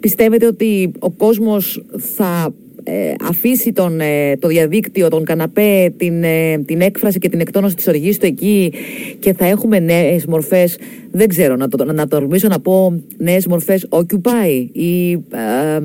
πιστεύετε 0.00 0.46
ότι 0.46 0.92
ο 0.98 1.10
κόσμος 1.10 1.84
θα 1.96 2.54
ε, 2.88 3.14
αφήσει 3.20 3.72
τον, 3.72 4.00
ε, 4.00 4.36
το 4.36 4.48
διαδίκτυο, 4.48 5.08
τον 5.08 5.24
καναπέ, 5.24 5.92
την, 5.96 6.22
ε, 6.22 6.58
την 6.66 6.80
έκφραση 6.80 7.18
και 7.18 7.28
την 7.28 7.40
εκτόνωση 7.40 7.76
της 7.76 7.86
οργής 7.86 8.18
του 8.18 8.26
εκεί 8.26 8.72
και 9.18 9.32
θα 9.32 9.46
έχουμε 9.46 9.78
νέες 9.78 10.26
μορφές, 10.26 10.78
δεν 11.10 11.28
ξέρω, 11.28 11.56
να 11.56 11.68
το, 11.68 11.84
να 11.84 12.06
το 12.06 12.18
τολμήσω 12.18 12.48
να 12.48 12.60
πω 12.60 13.02
νέες 13.16 13.46
μορφές 13.46 13.86
Occupy 13.90 14.68
ή 14.72 15.12
ε, 15.12 15.80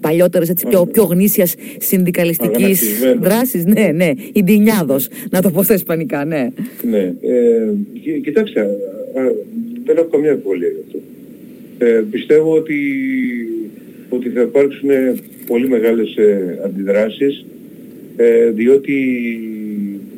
παλιότερες 0.00 0.48
έτσι, 0.48 0.66
πιο, 0.68 0.86
πιο 0.86 1.04
γνήσιας 1.04 1.54
συνδικαλιστικής 1.78 2.82
δράσης. 3.20 3.64
Ναι, 3.64 3.90
ναι, 3.94 4.10
η 4.32 4.42
Ντινιάδος, 4.42 5.08
να 5.30 5.42
το 5.42 5.50
πω 5.50 5.62
στα 5.62 5.74
ισπανικά, 5.74 6.24
ναι. 6.24 6.48
Ναι, 6.90 6.98
ε, 6.98 7.12
κοιτάξτε, 8.22 8.66
δεν 9.84 9.96
έχω 9.96 10.08
καμία 10.10 10.30
εμβολία 10.30 10.68
για 10.68 10.78
αυτό. 10.86 10.98
Ε, 11.84 12.04
πιστεύω 12.10 12.54
ότι, 12.54 12.78
ότι 14.08 14.28
θα 14.28 14.40
υπάρξουν 14.42 14.88
πολύ 15.46 15.68
μεγάλες 15.68 16.16
ε, 16.16 16.60
αντιδράσεις 16.64 17.44
ε, 18.16 18.50
διότι 18.50 18.94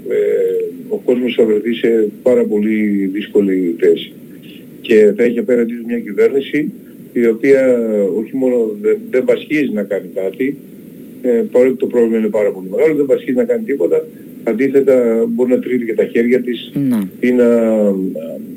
ε, 0.09 0.17
ο 0.89 0.97
κόσμος 1.05 1.35
θα 1.35 1.45
βρεθεί 1.45 1.75
σε 1.75 2.09
πάρα 2.23 2.45
πολύ 2.45 3.11
δύσκολη 3.13 3.75
θέση 3.79 4.13
και 4.81 5.13
θα 5.17 5.23
έχει 5.23 5.39
απέναντι 5.39 5.73
μια 5.87 5.99
κυβέρνηση 5.99 6.73
η 7.13 7.27
οποία 7.27 7.79
όχι 8.19 8.37
μόνο 8.37 8.77
δεν, 8.81 8.99
δεν 9.11 9.25
πασχίζει 9.25 9.71
να 9.73 9.83
κάνει 9.83 10.09
κάτι 10.15 10.57
ε, 11.23 11.29
παρότι 11.53 11.77
το 11.77 11.87
πρόβλημα 11.87 12.19
είναι 12.19 12.29
πάρα 12.29 12.51
πολύ 12.51 12.69
μεγάλο, 12.71 12.95
δεν 12.95 13.07
πασχίζει 13.07 13.37
να 13.37 13.45
κάνει 13.45 13.65
τίποτα 13.65 14.05
αντίθετα 14.45 15.25
μπορεί 15.29 15.51
να 15.51 15.59
τρίβει 15.59 15.85
και 15.85 15.95
τα 15.95 16.05
χέρια 16.05 16.41
της 16.41 16.73
Ναι. 16.89 16.99
ή 17.21 17.31
να 17.33 17.49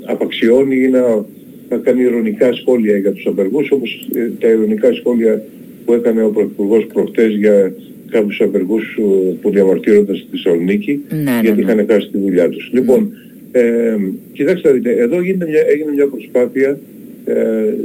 απαξιώνει 0.05 0.75
ή 0.75 0.87
να, 0.87 1.25
να 1.69 1.77
κάνει 1.77 2.01
ειρωνικά 2.01 2.53
σχόλια 2.53 2.97
για 2.97 3.11
τους 3.11 3.25
απεργούς 3.25 3.71
όπως 3.71 4.07
ε, 4.13 4.29
τα 4.39 4.47
ειρωνικά 4.47 4.93
σχόλια 4.93 5.43
που 5.85 5.93
έκανε 5.93 6.23
ο 6.23 6.29
Πρωθυπουργός 6.29 6.85
προχτές 6.93 7.35
για 7.35 7.73
κάποιους 8.09 8.41
απεργούς 8.41 8.97
ε, 8.99 9.33
που 9.41 9.49
διαμαρτύρονταν 9.49 10.15
στη 10.15 10.27
Θεσσαλονίκη 10.31 11.01
Ναι, 11.09 11.17
ναι, 11.17 11.39
γιατί 11.41 11.63
ναι. 11.63 11.71
είχαν 11.71 11.85
χάσει 11.89 12.09
τη 12.11 12.17
δουλειά 12.17 12.49
τους. 12.49 12.69
Λοιπόν, 12.73 13.11
ε, 13.51 13.95
κοιτάξτε 14.33 14.67
να 14.67 14.73
δείτε, 14.73 14.91
εδώ 14.91 15.21
γίνεται 15.21 15.47
μια, 15.49 15.61
έγινε 15.67 15.91
μια 15.91 16.07
προσπάθεια 16.07 16.79
ε, 17.25 17.33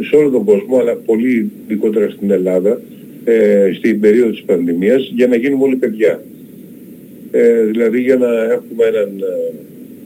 σε 0.00 0.16
όλο 0.16 0.30
τον 0.30 0.44
κόσμο 0.44 0.78
αλλά 0.78 0.94
πολύ 0.94 1.50
ειδικότερα 1.64 2.10
στην 2.10 2.30
Ελλάδα 2.30 2.80
ε, 3.24 3.70
στην 3.74 4.00
περίοδο 4.00 4.30
της 4.30 4.42
πανδημίας 4.42 5.12
για 5.14 5.26
να 5.26 5.36
γίνουμε 5.36 5.64
όλοι 5.64 5.76
παιδιά. 5.76 6.22
Ε, 7.30 7.64
δηλαδή 7.64 8.00
για 8.00 8.16
να 8.16 8.42
έχουμε 8.42 8.84
έναν 8.84 9.08
ε, 9.18 9.52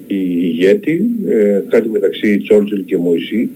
η- 0.07 0.39
ηγέτη, 0.41 1.05
ε, 1.29 1.61
κάτι 1.69 1.89
μεταξύ 1.89 2.39
Τσόρτζελ 2.39 2.85
και 2.85 2.97
Μωυσή, 2.97 3.49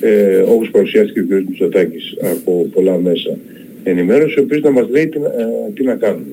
ε, 0.00 0.36
όπως 0.38 0.70
παρουσιάστηκε 0.70 1.20
ο 1.20 1.24
κ. 1.28 1.30
Μητσοτάκης 1.48 2.14
από 2.20 2.68
πολλά 2.72 2.98
μέσα 2.98 3.38
ενημέρωση, 3.84 4.38
ο 4.38 4.42
οποίος 4.42 4.60
να 4.62 4.70
μας 4.70 4.88
λέει 4.90 5.06
τι, 5.08 5.18
να- 5.18 5.26
ε, 5.28 5.72
τι 5.74 5.82
να 5.84 5.94
κάνουμε. 5.94 6.24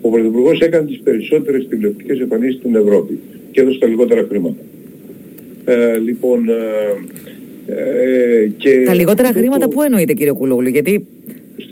Ο 0.00 0.08
Πρωθυπουργός 0.10 0.60
έκανε 0.60 0.86
τις 0.86 1.00
περισσότερες 1.00 1.66
τηλεοπτικές 1.68 2.20
εμφανίσεις 2.20 2.54
στην 2.58 2.74
Ευρώπη 2.74 3.18
και 3.50 3.60
έδωσε 3.60 3.78
τα 3.78 3.86
λιγότερα 3.86 4.26
χρήματα. 4.28 4.56
Ε, 5.64 5.98
λοιπόν, 5.98 6.48
ε, 6.48 6.54
ε, 7.74 8.46
και 8.56 8.82
Τα 8.86 8.94
λιγότερα 8.94 9.28
αυτό 9.28 9.38
χρήματα 9.40 9.64
το- 9.68 9.74
που 9.74 9.82
εννοείται 9.82 10.12
κύριε 10.12 10.32
Κουλόγλου, 10.32 10.68
γιατί 10.68 11.06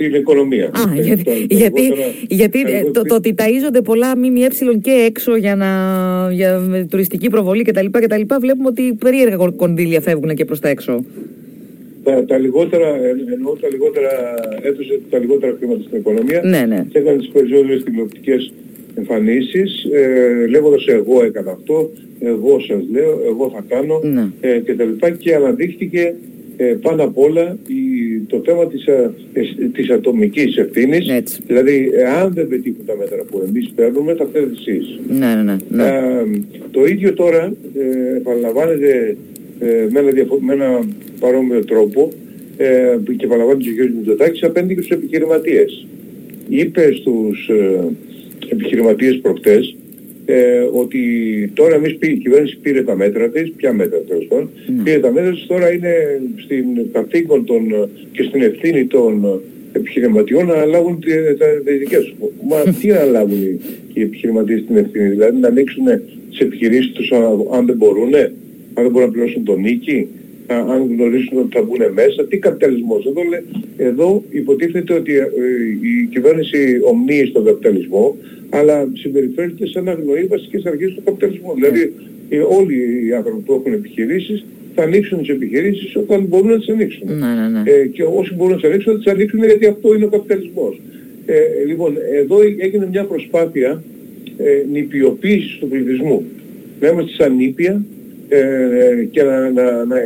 στην 0.05 0.15
οικονομία. 0.15 0.65
Α, 0.65 0.99
Ε, 0.99 1.01
γιατί, 1.03 1.25
τα- 1.25 1.31
τα 1.33 1.37
γιατί, 1.55 1.81
λιγότερα- 1.81 2.07
γιατί 2.29 2.63
τα 2.63 2.69
ε, 2.71 2.73
το, 2.73 2.79
λιγότερα- 2.79 3.09
το 3.09 3.15
ότι 3.15 3.35
ταΐζονται 3.39 3.81
πολλά 3.85 4.17
ΜΜΕ 4.17 4.49
και 4.83 4.91
έξω 5.07 5.37
για, 5.37 5.57
να, 5.57 5.69
για 6.33 6.59
με 6.59 6.87
τουριστική 6.91 7.29
προβολή 7.31 7.63
κτλ. 7.63 7.87
κτλ 7.91 8.21
βλέπουμε 8.41 8.69
ότι 8.69 8.83
περίεργα 8.99 9.37
κον- 9.37 9.57
κονδύλια 9.57 10.01
φεύγουν 10.01 10.35
και 10.35 10.45
προς 10.45 10.61
τα 10.61 10.69
έξω. 10.69 11.05
τα, 12.05 12.25
τα 12.25 12.39
λιγότερα, 12.39 12.87
ε, 12.89 13.15
εννοώ 13.35 13.53
τα 13.61 13.69
λιγότερα, 13.69 14.11
έδωσε 14.63 15.01
τα 15.11 15.19
λιγότερα 15.19 15.55
χρήματα 15.59 15.83
στην 15.87 15.99
οικονομία 15.99 16.41
Ναι, 16.45 16.65
ναι. 16.69 16.85
και 16.93 16.99
έκανε 16.99 17.19
τις 17.19 17.29
περισσότερες 17.29 17.83
τηλεοπτικές 17.85 18.53
εμφανίσεις 18.95 19.85
ε, 19.93 20.47
λέγοντας 20.51 20.87
εγώ 20.87 21.25
έκανα 21.25 21.51
αυτό, 21.51 21.91
εγώ 22.21 22.61
σας 22.61 22.81
λέω, 22.93 23.21
εγώ 23.29 23.51
θα 23.55 23.65
κάνω 23.69 24.01
Ναι. 24.03 24.27
ε, 24.41 24.59
και 24.59 24.75
τα 24.75 24.85
λοιπά 24.85 25.11
και 25.11 25.35
αναδείχθηκε 25.35 26.15
ε, 26.63 26.77
πάνω 26.83 27.03
απ' 27.03 27.19
όλα 27.19 27.59
η, 27.67 28.19
το 28.27 28.43
θέμα 28.45 28.67
της, 28.67 28.89
α, 28.89 29.13
εσ- 29.33 29.73
της 29.73 29.91
ατομικής 29.91 30.57
ευθύνης 30.57 31.09
Έτσι. 31.09 31.41
δηλαδή 31.47 31.91
αν 32.23 32.33
δεν 32.35 32.49
πετύχουν 32.49 32.85
τα 32.87 32.97
μέτρα 32.97 33.23
που 33.31 33.43
εμείς 33.49 33.73
παίρνουμε 33.75 34.15
θα 34.15 34.29
φέρετε 34.33 34.53
εσείς. 34.59 34.99
Ναι, 35.09 35.27
ναι, 35.35 35.43
ναι. 35.43 35.57
ναι. 35.69 35.85
Ε, 35.85 36.25
το 36.71 36.85
ίδιο 36.87 37.13
τώρα 37.15 37.53
ε, 37.79 38.17
επαναλαμβάνεται 38.17 39.17
ε, 39.61 39.87
με, 39.91 39.99
ένα 40.01 40.11
διαφο- 40.11 40.41
με 40.41 40.53
ένα 40.53 40.81
παρόμοιο 41.21 41.65
τρόπο 41.65 42.13
ε, 42.57 42.97
και 43.17 43.25
επαναλαμβάνεται 43.25 43.71
και 43.71 43.83
ο 43.83 43.87
κ. 43.87 43.91
Μητσοτάκης 43.97 44.43
απέναντι 44.43 44.75
και 44.75 44.81
στους 44.83 44.97
επιχειρηματίες. 44.97 45.87
Είπε 46.49 46.93
στους 47.01 47.49
ε, 47.49 47.85
επιχειρηματίες 48.49 49.19
προχτές 49.19 49.77
ε, 50.31 50.69
ότι 50.73 51.01
τώρα 51.55 51.75
εμείς 51.75 51.97
πή- 51.97 52.11
η 52.11 52.17
κυβέρνηση 52.17 52.59
πήρε 52.63 52.83
τα 52.83 52.97
μέτρα 52.97 53.29
της, 53.29 53.53
ποια 53.57 53.73
μέτρα 53.73 53.99
τέλος 54.09 54.25
πάντων, 54.29 54.49
Ναι. 54.77 54.83
πήρε 54.83 54.99
τα 54.99 55.13
μέτρα 55.13 55.31
της, 55.31 55.47
τώρα 55.47 55.73
είναι 55.75 55.93
στην 56.45 56.65
καθήκον 56.93 57.45
των, 57.45 57.73
ε, 57.73 57.89
και 58.13 58.23
στην 58.23 58.43
ευθύνη 58.43 58.85
των 58.87 59.25
ε, 59.25 59.79
επιχειρηματιών 59.79 60.47
να 60.47 60.53
αναλάβουν 60.53 61.01
τη- 61.01 61.11
τα, 61.39 61.47
τα 61.65 61.73
δικές 61.79 62.05
τους. 62.05 62.15
Μα 62.49 62.61
τι 62.81 62.87
να 62.89 62.97
αναλάβουν 63.01 63.43
οι, 63.43 63.61
οι 63.95 64.03
επιχειρηματίες 64.03 64.65
την 64.67 64.77
ευθύνη, 64.77 65.09
δηλαδή 65.09 65.39
να 65.41 65.49
ανοίξουν 65.49 65.85
τις 66.31 66.39
επιχειρήσεις 66.39 66.93
τους 66.93 67.13
αν, 67.13 67.23
αν 67.53 67.67
δεν 67.67 67.77
μπορούν, 67.77 68.15
αν 68.75 68.83
δεν 68.83 68.91
μπορούν 68.91 69.07
να 69.09 69.13
πληρώσουν 69.15 69.45
τον 69.45 69.61
νίκη, 69.61 70.07
α- 70.55 70.67
αν 70.75 70.81
γνωρίσουν 70.95 71.39
ότι 71.39 71.57
θα 71.57 71.63
μπουν 71.63 71.83
μέσα, 71.95 72.27
τι 72.29 72.37
καπιταλισμός. 72.39 73.07
Εδώ, 73.07 73.23
λέ- 73.31 73.45
εδώ 73.77 74.25
υποτίθεται 74.31 74.93
ότι 74.95 75.17
ε, 75.17 75.25
η 75.81 76.07
κυβέρνηση 76.11 76.59
ομνύει 76.91 77.27
στον 77.27 77.45
καπιταλισμό, 77.45 78.17
αλλά 78.51 78.89
συμπεριφέρεται 78.95 79.67
σαν 79.67 79.85
να 79.85 79.93
γνωρίζει 79.93 80.27
βασικές 80.27 80.65
αρχές 80.65 80.95
του 80.95 81.03
καπιταλισμού. 81.05 81.55
Δηλαδή 81.55 81.93
ε, 82.29 82.39
όλοι 82.39 83.07
οι 83.07 83.15
άνθρωποι 83.15 83.43
που 83.43 83.53
έχουν 83.53 83.73
επιχειρήσεις 83.73 84.45
θα 84.75 84.83
ανοίξουν 84.83 85.19
τις 85.19 85.29
επιχειρήσεις 85.29 85.97
όταν 85.97 86.25
μπορούν 86.29 86.49
να 86.51 86.59
τις 86.59 86.69
ανοίξουν. 86.69 87.07
Ναι, 87.07 87.35
ναι, 87.35 87.49
ναι. 87.49 87.71
Ε, 87.71 87.87
και 87.87 88.03
όσοι 88.03 88.35
μπορούν 88.35 88.53
να 88.53 88.61
τις 88.61 88.69
ανοίξουν 88.71 88.93
θα 88.93 88.99
τις 88.99 89.13
ανοίξουν 89.13 89.45
γιατί 89.45 89.67
αυτό 89.67 89.95
είναι 89.95 90.05
ο 90.05 90.09
καπιταλισμός. 90.09 90.81
Ε, 91.27 91.39
λοιπόν, 91.67 91.97
εδώ 92.15 92.39
έγινε 92.59 92.89
μια 92.91 93.05
προσπάθεια 93.05 93.83
ε, 94.37 94.65
νηπιοποίησης 94.73 95.59
του 95.59 95.69
πληθυσμού. 95.69 96.25
Να 96.81 96.89
είμαστε 96.89 97.13
σαν 97.13 97.37
νήπια 97.37 97.85
ε, 98.31 99.05
και 99.11 99.23
να, 99.23 99.51
να, 99.51 99.63
να, 99.63 99.85
να, 99.85 99.99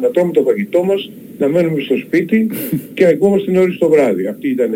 να 0.00 0.08
τρώμε 0.08 0.32
το 0.32 0.42
φαγητό 0.42 0.82
μας, 0.82 1.10
να 1.38 1.48
μένουμε 1.48 1.80
στο 1.80 1.96
σπίτι 1.96 2.48
και 2.94 3.04
να 3.04 3.12
κοιμόμαστε 3.12 3.50
την 3.50 3.60
ώρα 3.60 3.72
στο 3.72 3.88
βράδυ. 3.88 4.26
Αυτή 4.26 4.48
ήταν 4.48 4.72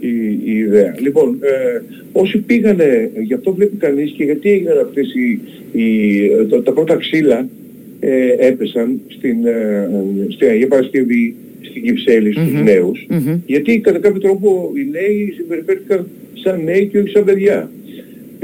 η, 0.00 0.08
η 0.44 0.56
ιδέα. 0.58 0.94
Λοιπόν, 1.00 1.38
ε, 1.40 1.80
όσοι 2.12 2.38
πήγανε, 2.38 3.10
γι' 3.22 3.34
αυτό 3.34 3.54
βλέπει 3.54 3.76
κανείς 3.76 4.10
και 4.16 4.24
γιατί 4.24 4.50
έγιναν 4.50 4.78
αυτές 4.78 5.14
οι, 5.14 5.40
οι, 5.78 6.28
τα, 6.50 6.62
τα 6.62 6.72
πρώτα 6.72 6.96
ξύλα 6.96 7.48
ε, 8.00 8.46
έπεσαν 8.46 9.00
στην, 9.08 9.46
ε, 9.46 9.88
στην 10.28 10.48
Αγία 10.48 10.68
Παρασκευή, 10.68 11.34
στην 11.60 11.82
Κυψέλη, 11.82 12.32
στους 12.32 12.52
Μμμ. 12.52 12.62
νέους, 12.62 13.06
Μμμ. 13.08 13.40
γιατί 13.46 13.78
κατά 13.80 13.98
κάποιο 13.98 14.20
τρόπο 14.20 14.72
οι 14.76 14.90
νέοι 14.90 15.32
συμπεριφέρθηκαν 15.36 16.06
σαν 16.34 16.64
νέοι 16.64 16.86
και 16.86 16.98
όχι 16.98 17.08
σαν 17.08 17.24
παιδιά. 17.24 17.70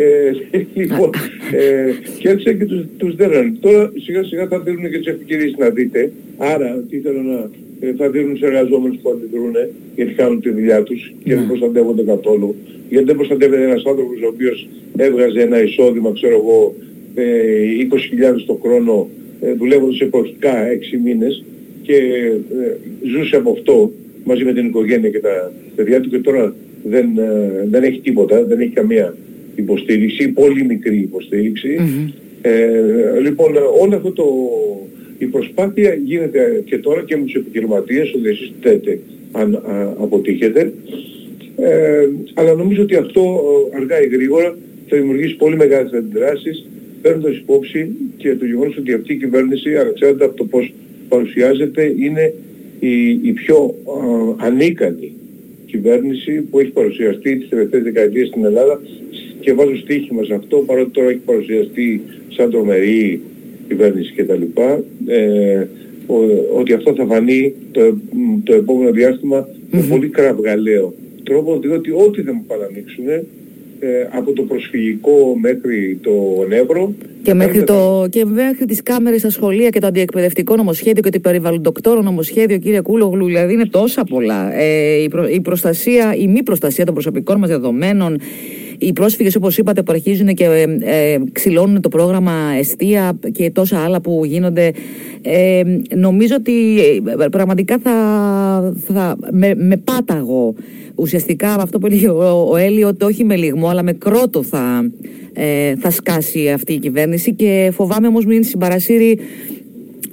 Ε, 0.00 0.32
λοιπόν, 0.74 1.10
ε, 1.52 1.90
και 2.18 2.28
έτσι 2.28 2.56
και 2.56 2.64
τους, 2.64 2.80
τους 2.96 3.14
δέρνανε. 3.14 3.52
Τώρα 3.60 3.92
σιγά 4.04 4.24
σιγά 4.24 4.46
θα 4.46 4.58
δίνουν 4.60 4.90
και 4.90 4.98
τις 4.98 5.06
ευκαιρίες 5.06 5.54
να 5.58 5.68
δείτε. 5.70 6.12
Άρα 6.36 6.84
τι 6.90 6.98
θέλω 6.98 7.22
να 7.22 7.50
ε, 7.80 7.94
θα 7.96 8.10
δίνουν 8.10 8.36
σε 8.36 8.46
εργαζόμενους 8.46 8.98
που 9.02 9.10
αντιδρούν 9.10 9.54
γιατί 9.96 10.12
κάνουν 10.12 10.40
τη 10.40 10.50
δουλειά 10.50 10.82
τους 10.82 11.12
και 11.24 11.34
δεν 11.34 11.42
Ναι. 11.42 11.48
προστατεύονται 11.48 12.02
καθόλου. 12.02 12.54
Γιατί 12.88 13.04
δεν 13.04 13.16
προστατεύεται 13.16 13.62
ένας 13.62 13.82
άνθρωπος 13.86 14.22
ο 14.22 14.26
οποίος 14.26 14.68
έβγαζε 14.96 15.40
ένα 15.40 15.62
εισόδημα, 15.62 16.12
ξέρω 16.12 16.34
εγώ, 16.34 16.74
ε, 17.14 17.24
20.000 17.78 18.44
το 18.46 18.58
χρόνο 18.62 19.08
ε, 19.40 19.52
δουλεύοντας 19.52 20.00
εποχικά 20.00 20.52
6 20.68 20.98
μήνες 21.04 21.44
και 21.82 21.94
ε, 21.94 22.76
ζούσε 23.08 23.36
από 23.36 23.50
αυτό 23.50 23.92
μαζί 24.24 24.44
με 24.44 24.52
την 24.52 24.66
οικογένεια 24.66 25.10
και 25.10 25.18
τα 25.20 25.52
παιδιά 25.76 26.00
του 26.00 26.08
και 26.08 26.18
τώρα 26.18 26.54
δεν, 26.84 27.18
ε, 27.18 27.66
δεν 27.70 27.82
έχει 27.82 28.00
τίποτα, 28.00 28.44
δεν 28.44 28.60
έχει 28.60 28.70
καμία 28.70 29.16
υποστήριξη, 29.60 30.28
πολύ 30.28 30.64
μικρή 30.64 30.98
υποστήριξη. 30.98 31.76
Μμμ. 31.80 32.10
Ε, 32.42 33.20
λοιπόν, 33.20 33.56
όλο 33.80 33.96
αυτό 33.96 34.12
το, 34.12 34.24
η 35.18 35.24
προσπάθεια 35.24 35.94
γίνεται 35.94 36.62
και 36.64 36.78
τώρα 36.78 37.02
και 37.04 37.16
με 37.16 37.24
τους 37.24 37.34
επιχειρηματίες, 37.34 38.12
ότι 38.14 38.28
εσείς 38.28 38.52
θέτε 38.60 38.98
αν 39.32 39.54
α, 39.54 39.94
αποτύχετε. 39.98 40.72
Ε, 41.56 42.08
αλλά 42.34 42.54
νομίζω 42.54 42.82
ότι 42.82 42.94
αυτό 42.94 43.40
ε, 43.72 43.76
αργά 43.76 44.02
ή 44.02 44.06
γρήγορα 44.06 44.56
θα 44.86 44.96
δημιουργήσει 44.96 45.36
πολύ 45.36 45.56
μεγάλες 45.56 45.92
αντιδράσεις 45.92 46.66
παίρνοντας 47.02 47.36
υπόψη 47.36 47.90
και 48.16 48.34
το 48.34 48.44
γεγονός 48.44 48.76
ότι 48.76 48.92
αυτή 48.92 49.12
η 49.12 49.16
κυβέρνηση 49.16 49.76
ανεξάρτητα 49.76 50.24
από 50.24 50.36
το 50.36 50.44
πώς 50.44 50.72
παρουσιάζεται 51.08 51.94
είναι 51.98 52.34
η, 52.80 53.10
η 53.10 53.32
πιο 53.32 53.74
α, 54.38 54.46
ανίκανη 54.46 55.12
κυβέρνηση 55.66 56.40
που 56.40 56.58
έχει 56.58 56.70
παρουσιαστεί 56.70 57.36
τις 57.36 57.48
τελευταίες 57.48 57.82
δεκαετίες 57.82 58.28
στην 58.28 58.44
Ελλάδα 58.44 58.80
και 59.40 59.52
βάζω 59.52 59.76
στοίχημα 59.76 60.22
σε 60.24 60.34
αυτό 60.34 60.56
παρότι 60.56 60.90
τώρα 60.90 61.08
έχει 61.08 61.18
παρουσιαστεί 61.24 62.00
σαν 62.28 62.50
τρομερή 62.50 63.20
κυβέρνηση 63.68 64.12
κτλ. 64.16 64.42
Ε, 65.06 65.66
ο- 66.06 66.58
ότι 66.58 66.72
αυτό 66.72 66.94
θα 66.94 67.06
φανεί 67.06 67.52
το, 67.72 67.96
το 68.44 68.54
επόμενο 68.54 68.90
διάστημα 68.90 69.48
με 69.70 69.80
Μμμ. 69.80 69.88
πολύ 69.88 70.08
κραυγαλαίο 70.08 70.94
τρόπο 71.22 71.58
διότι 71.58 71.90
ό,τι 71.90 72.22
δεν 72.22 72.34
μου 72.36 72.44
παρανοίξουν 72.46 73.08
ε, 73.08 73.24
από 74.10 74.32
το 74.32 74.42
προσφυγικό 74.42 75.36
μέχρι 75.40 75.98
το 76.02 76.10
Νεύρο 76.48 76.92
Και 77.22 77.34
μέχρι, 77.34 77.52
έρχεται- 77.58 77.66
το, 77.78 78.06
και 78.10 78.24
μέχρι 78.24 78.64
τις 78.66 78.82
κάμερες 78.82 79.20
στα 79.20 79.30
σχολεία 79.30 79.68
και 79.68 79.80
το 79.80 79.86
αντιεκπαιδευτικό 79.86 80.56
νομοσχέδιο 80.56 81.02
και 81.02 81.10
το 81.10 81.20
περιβαλλοντοκτόρο 81.20 82.02
νομοσχέδιο, 82.02 82.58
κύριε 82.58 82.80
Κούλογλου, 82.80 83.26
δηλαδή 83.26 83.52
είναι 83.52 83.66
τόσα 83.66 84.04
πολλά. 84.04 84.54
Ε, 84.54 85.02
η, 85.02 85.08
προ- 85.08 85.30
η 85.34 85.40
προστασία, 85.40 86.14
η 86.18 86.26
μη 86.28 86.42
προστασία 86.42 86.84
των 86.84 86.94
προσωπικών 86.94 87.38
μας 87.38 87.48
δεδομένων, 87.48 88.18
οι 88.78 88.92
πρόσφυγες 88.92 89.36
όπως 89.36 89.58
είπατε 89.58 89.82
που 89.82 89.92
αρχίζουν 89.92 90.34
και 90.34 90.44
ε, 90.44 90.62
ε, 91.12 91.18
ξυλώνουν 91.32 91.80
το 91.80 91.88
πρόγραμμα 91.88 92.32
εστία 92.58 93.18
και 93.32 93.50
τόσα 93.50 93.78
άλλα 93.78 94.00
που 94.00 94.22
γίνονται 94.24 94.72
ε, 95.22 95.62
νομίζω 95.94 96.34
ότι 96.38 96.80
ε, 97.18 97.28
πραγματικά 97.30 97.78
θα, 97.82 97.92
θα 98.86 99.16
με, 99.30 99.54
με 99.54 99.76
πάταγο 99.76 100.54
ουσιαστικά 100.98 101.54
αυτό 101.54 101.78
που 101.78 101.86
έλεγε 101.86 102.08
ο, 102.08 102.48
ο 102.50 102.56
Έλλη 102.56 102.84
ότι 102.84 103.04
όχι 103.04 103.24
με 103.24 103.36
λιγμό 103.36 103.68
αλλά 103.68 103.82
με 103.82 103.92
κρότο 103.92 104.42
θα, 104.42 104.90
ε, 105.32 105.76
θα 105.76 105.90
σκάσει 105.90 106.48
αυτή 106.48 106.72
η 106.72 106.78
κυβέρνηση 106.78 107.34
και 107.34 107.70
φοβάμαι 107.74 108.06
όμως 108.06 108.24
μην 108.24 108.44
συμπαρασύρει 108.44 109.18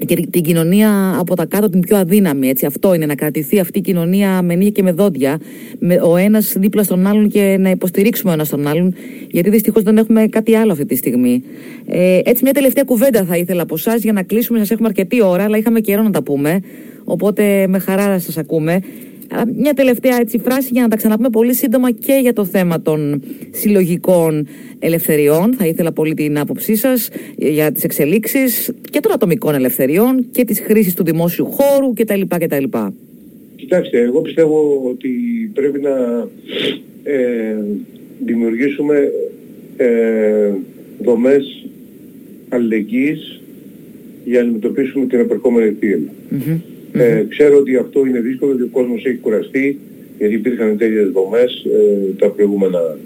και 0.05 0.15
την 0.15 0.41
κοινωνία 0.41 1.15
από 1.19 1.35
τα 1.35 1.45
κάτω 1.45 1.69
την 1.69 1.79
πιο 1.79 1.97
αδύναμη. 1.97 2.49
Έτσι. 2.49 2.65
Αυτό 2.65 2.93
είναι 2.93 3.05
να 3.05 3.15
κρατηθεί 3.15 3.59
αυτή 3.59 3.79
η 3.79 3.81
κοινωνία 3.81 4.41
με 4.41 4.55
νύχια 4.55 4.71
και 4.71 4.83
με 4.83 4.91
δόντια, 4.91 5.39
με 5.79 6.01
ο 6.03 6.15
ένας 6.15 6.53
δίπλα 6.57 6.83
στον 6.83 7.07
άλλον 7.07 7.29
και 7.29 7.57
να 7.59 7.69
υποστηρίξουμε 7.69 8.31
ο 8.31 8.33
ένας 8.33 8.49
τον 8.49 8.67
άλλον, 8.67 8.93
γιατί 9.31 9.49
δυστυχώς 9.49 9.83
δεν 9.83 9.97
έχουμε 9.97 10.27
κάτι 10.27 10.55
άλλο 10.55 10.71
αυτή 10.71 10.85
τη 10.85 10.95
στιγμή. 10.95 11.43
Ε, 11.85 12.19
έτσι, 12.23 12.43
μια 12.43 12.53
τελευταία 12.53 12.83
κουβέντα 12.83 13.25
θα 13.25 13.37
ήθελα 13.37 13.61
από 13.61 13.75
εσά 13.75 13.95
για 13.95 14.13
να 14.13 14.23
κλείσουμε. 14.23 14.59
Σας 14.59 14.71
έχουμε 14.71 14.87
αρκετή 14.87 15.23
ώρα, 15.23 15.43
αλλά 15.43 15.57
είχαμε 15.57 15.79
καιρό 15.79 16.01
να 16.01 16.11
τα 16.11 16.23
πούμε. 16.23 16.59
Οπότε 17.03 17.67
με 17.67 17.79
χαρά 17.79 18.19
σας 18.19 18.37
ακούμε. 18.37 18.79
Μια 19.55 19.73
τελευταία 19.73 20.19
έτσι 20.19 20.37
φράση 20.37 20.69
για 20.71 20.81
να 20.81 20.87
τα 20.87 20.95
ξαναπούμε 20.95 21.29
πολύ 21.29 21.53
σύντομα 21.53 21.91
και 21.91 22.19
για 22.21 22.33
το 22.33 22.45
θέμα 22.45 22.81
των 22.81 23.21
συλλογικών 23.51 24.47
ελευθεριών. 24.79 25.53
Θα 25.53 25.65
ήθελα 25.65 25.91
πολύ 25.91 26.13
την 26.13 26.39
άποψή 26.39 26.75
σας 26.75 27.09
για 27.37 27.71
τις 27.71 27.83
εξελίξεις 27.83 28.73
και 28.89 28.99
των 28.99 29.11
ατομικών 29.11 29.55
ελευθεριών 29.55 30.25
και 30.31 30.43
της 30.43 30.59
χρήσης 30.59 30.93
του 30.93 31.03
δημόσιου 31.03 31.45
χώρου 31.45 31.93
κτλ. 31.93 32.21
κτλ. 32.27 32.63
Κοιτάξτε, 33.55 33.99
εγώ 33.99 34.21
πιστεύω 34.21 34.81
ότι 34.89 35.09
πρέπει 35.53 35.79
να 35.79 36.27
ε, 37.03 37.55
δημιουργήσουμε 38.25 39.11
ε, 39.77 40.51
δομές 41.03 41.65
αλληλεγγύης 42.49 43.41
για 44.25 44.39
να 44.39 44.45
αντιμετωπίσουμε 44.45 45.05
την 45.05 45.19
επερχόμενη 45.19 45.77
ε, 46.97 47.25
ξέρω 47.29 47.57
ότι 47.57 47.75
αυτό 47.75 48.05
είναι 48.05 48.19
δύσκολο 48.19 48.51
γιατί 48.51 48.69
ο 48.73 48.77
κόσμος 48.77 49.05
έχει 49.05 49.17
κουραστεί 49.17 49.79
γιατί 50.17 50.33
υπήρχαν 50.33 50.77
τέτοιες 50.77 51.09
δομές 51.09 51.65
ε, 51.65 52.13
τα, 52.17 52.29
προηγούμενα, 52.29 52.97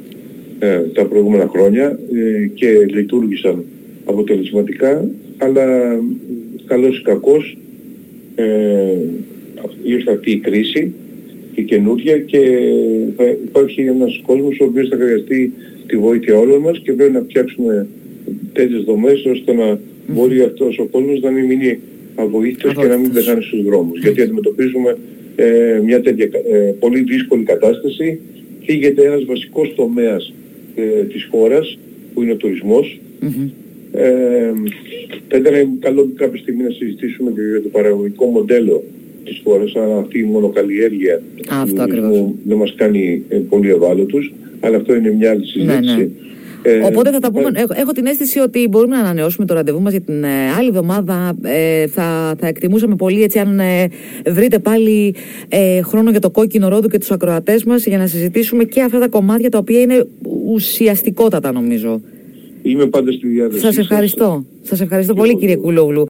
ε, 0.60 0.80
τα 0.94 1.06
προηγούμενα 1.06 1.48
χρόνια 1.48 2.00
ε, 2.14 2.48
και 2.54 2.86
λειτουργήσαν 2.94 3.64
αποτελεσματικά 4.06 5.10
αλλά 5.38 5.66
καλός 6.66 7.00
ή 7.00 7.02
κακός 7.02 7.58
ήρθε 9.84 10.12
αυτή 10.12 10.32
η 10.32 10.38
κρίση 10.38 10.94
η 11.56 11.64
καινούργια 11.64 12.18
και 12.18 12.40
θα 13.16 13.24
υπάρχει 13.24 13.82
ένας 13.82 14.22
κόσμος 14.26 14.60
ο 14.60 14.66
οποίος 14.66 14.90
θα 14.90 14.96
χρειαστεί 14.96 15.54
τη 15.88 15.98
βοήθεια 15.98 16.38
όλων 16.38 16.62
μας 16.62 16.80
και 16.84 16.94
πρέπει 16.94 17.12
να 17.12 17.22
φτιάξουμε 17.22 17.88
τέτοιες 18.54 18.84
δομές 18.84 19.26
ώστε 19.26 19.54
να 19.54 19.80
μπορεί 20.08 20.42
αυτός 20.42 20.80
ο 20.80 20.86
κόσμος 20.86 21.20
να 21.20 21.30
μην 21.30 21.46
μείνει 21.46 21.80
αβοήθητος 22.20 22.74
και 22.74 22.88
να 22.88 22.98
μην 22.98 23.14
πεθάνει 23.14 23.44
στους 23.44 23.64
δρόμους. 23.64 24.00
Γιατί 24.00 24.22
αντιμετωπίζουμε 24.22 24.98
ε, 25.36 25.82
μια 25.84 26.02
τέτοια 26.02 26.26
ε, 26.52 26.58
πολύ 26.80 27.02
δύσκολη 27.02 27.44
κατάσταση. 27.44 28.20
Φύγεται 28.64 29.06
ένας 29.06 29.26
βασικός 29.26 29.74
τομέας 29.76 30.34
ε, 30.76 31.04
της 31.04 31.28
χώρας 31.32 31.78
που 32.14 32.22
είναι 32.22 32.32
ο 32.32 32.36
τουρισμός. 32.36 33.00
Mm-hmm. 33.22 33.50
Ε, 33.92 34.52
θα 35.28 35.38
ήταν 35.38 35.80
καλό 35.80 36.12
κάποια 36.16 36.40
στιγμή 36.40 36.64
να 36.64 36.70
συζητήσουμε 36.70 37.32
και 37.32 37.42
για 37.42 37.62
το 37.62 37.70
παραγωγικό 37.70 38.26
μοντέλο 38.26 38.84
της 39.24 39.42
χώρας, 39.44 39.76
αλλά 39.76 39.98
αυτή 39.98 40.20
η 40.20 40.24
μονοκαλλιέργεια 40.24 41.22
του 41.66 41.74
τουρισμού 41.74 42.40
δεν 42.44 42.58
μας 42.58 42.74
κάνει 42.76 43.24
ε, 43.30 43.38
πολύ 43.50 43.70
ευάλωτους, 43.70 44.34
αλλά 44.60 44.78
αυτό 44.78 44.96
είναι 44.96 45.12
μια 45.12 45.30
άλλη 45.30 45.40
ναι, 45.40 45.46
συζήτηση. 45.46 45.96
Ναι, 45.96 46.04
ναι. 46.04 46.10
Ε, 46.62 46.80
Οπότε 46.84 47.12
θα 47.12 47.20
τα 47.20 47.32
πούμε. 47.32 47.52
Έχω, 47.54 47.74
έχω 47.76 47.92
την 47.92 48.06
αίσθηση 48.06 48.40
ότι 48.40 48.68
μπορούμε 48.68 48.96
να 48.96 49.02
ανανεώσουμε 49.02 49.46
το 49.46 49.54
ραντεβού 49.54 49.82
μας 49.82 49.92
για 49.92 50.02
την 50.02 50.24
ε, 50.24 50.52
άλλη 50.58 50.68
εβδομάδα. 50.68 51.38
Ε, 51.42 51.88
θα, 51.88 52.36
θα 52.40 52.48
εκτιμούσαμε 52.48 52.96
πολύ 52.96 53.24
έτσι 53.24 53.40
αν 53.40 53.60
ε, 53.60 53.88
βρείτε 54.28 54.60
πάλι 54.60 55.16
ε, 55.48 55.82
χρόνο 55.82 56.12
για 56.12 56.20
το 56.20 56.30
κόκκινο 56.30 56.68
ρόδο 56.68 56.88
και 56.88 56.98
τους 56.98 57.12
ακροατές 57.12 57.64
μας 57.64 57.86
για 57.86 57.98
να 57.98 58.08
συζητήσουμε 58.08 58.64
και 58.64 58.82
αυτά 58.82 59.00
τα 59.00 59.08
κομμάτια 59.08 59.50
τα 59.50 59.58
οποία 59.58 59.82
είναι 59.82 60.08
ουσιαστικότατα 60.46 61.52
νομίζω. 61.52 62.02
Είμαι 62.62 62.86
πάντα 62.86 63.12
στη 63.12 63.28
διάθεση. 63.28 63.60
Σας 63.60 63.78
ευχαριστώ. 63.78 64.46
Σας 64.62 64.82
ευχαριστώ 64.82 65.14
πολύ, 65.14 65.38
κύριε 65.38 65.56
Κουλόγλου. 65.56 66.08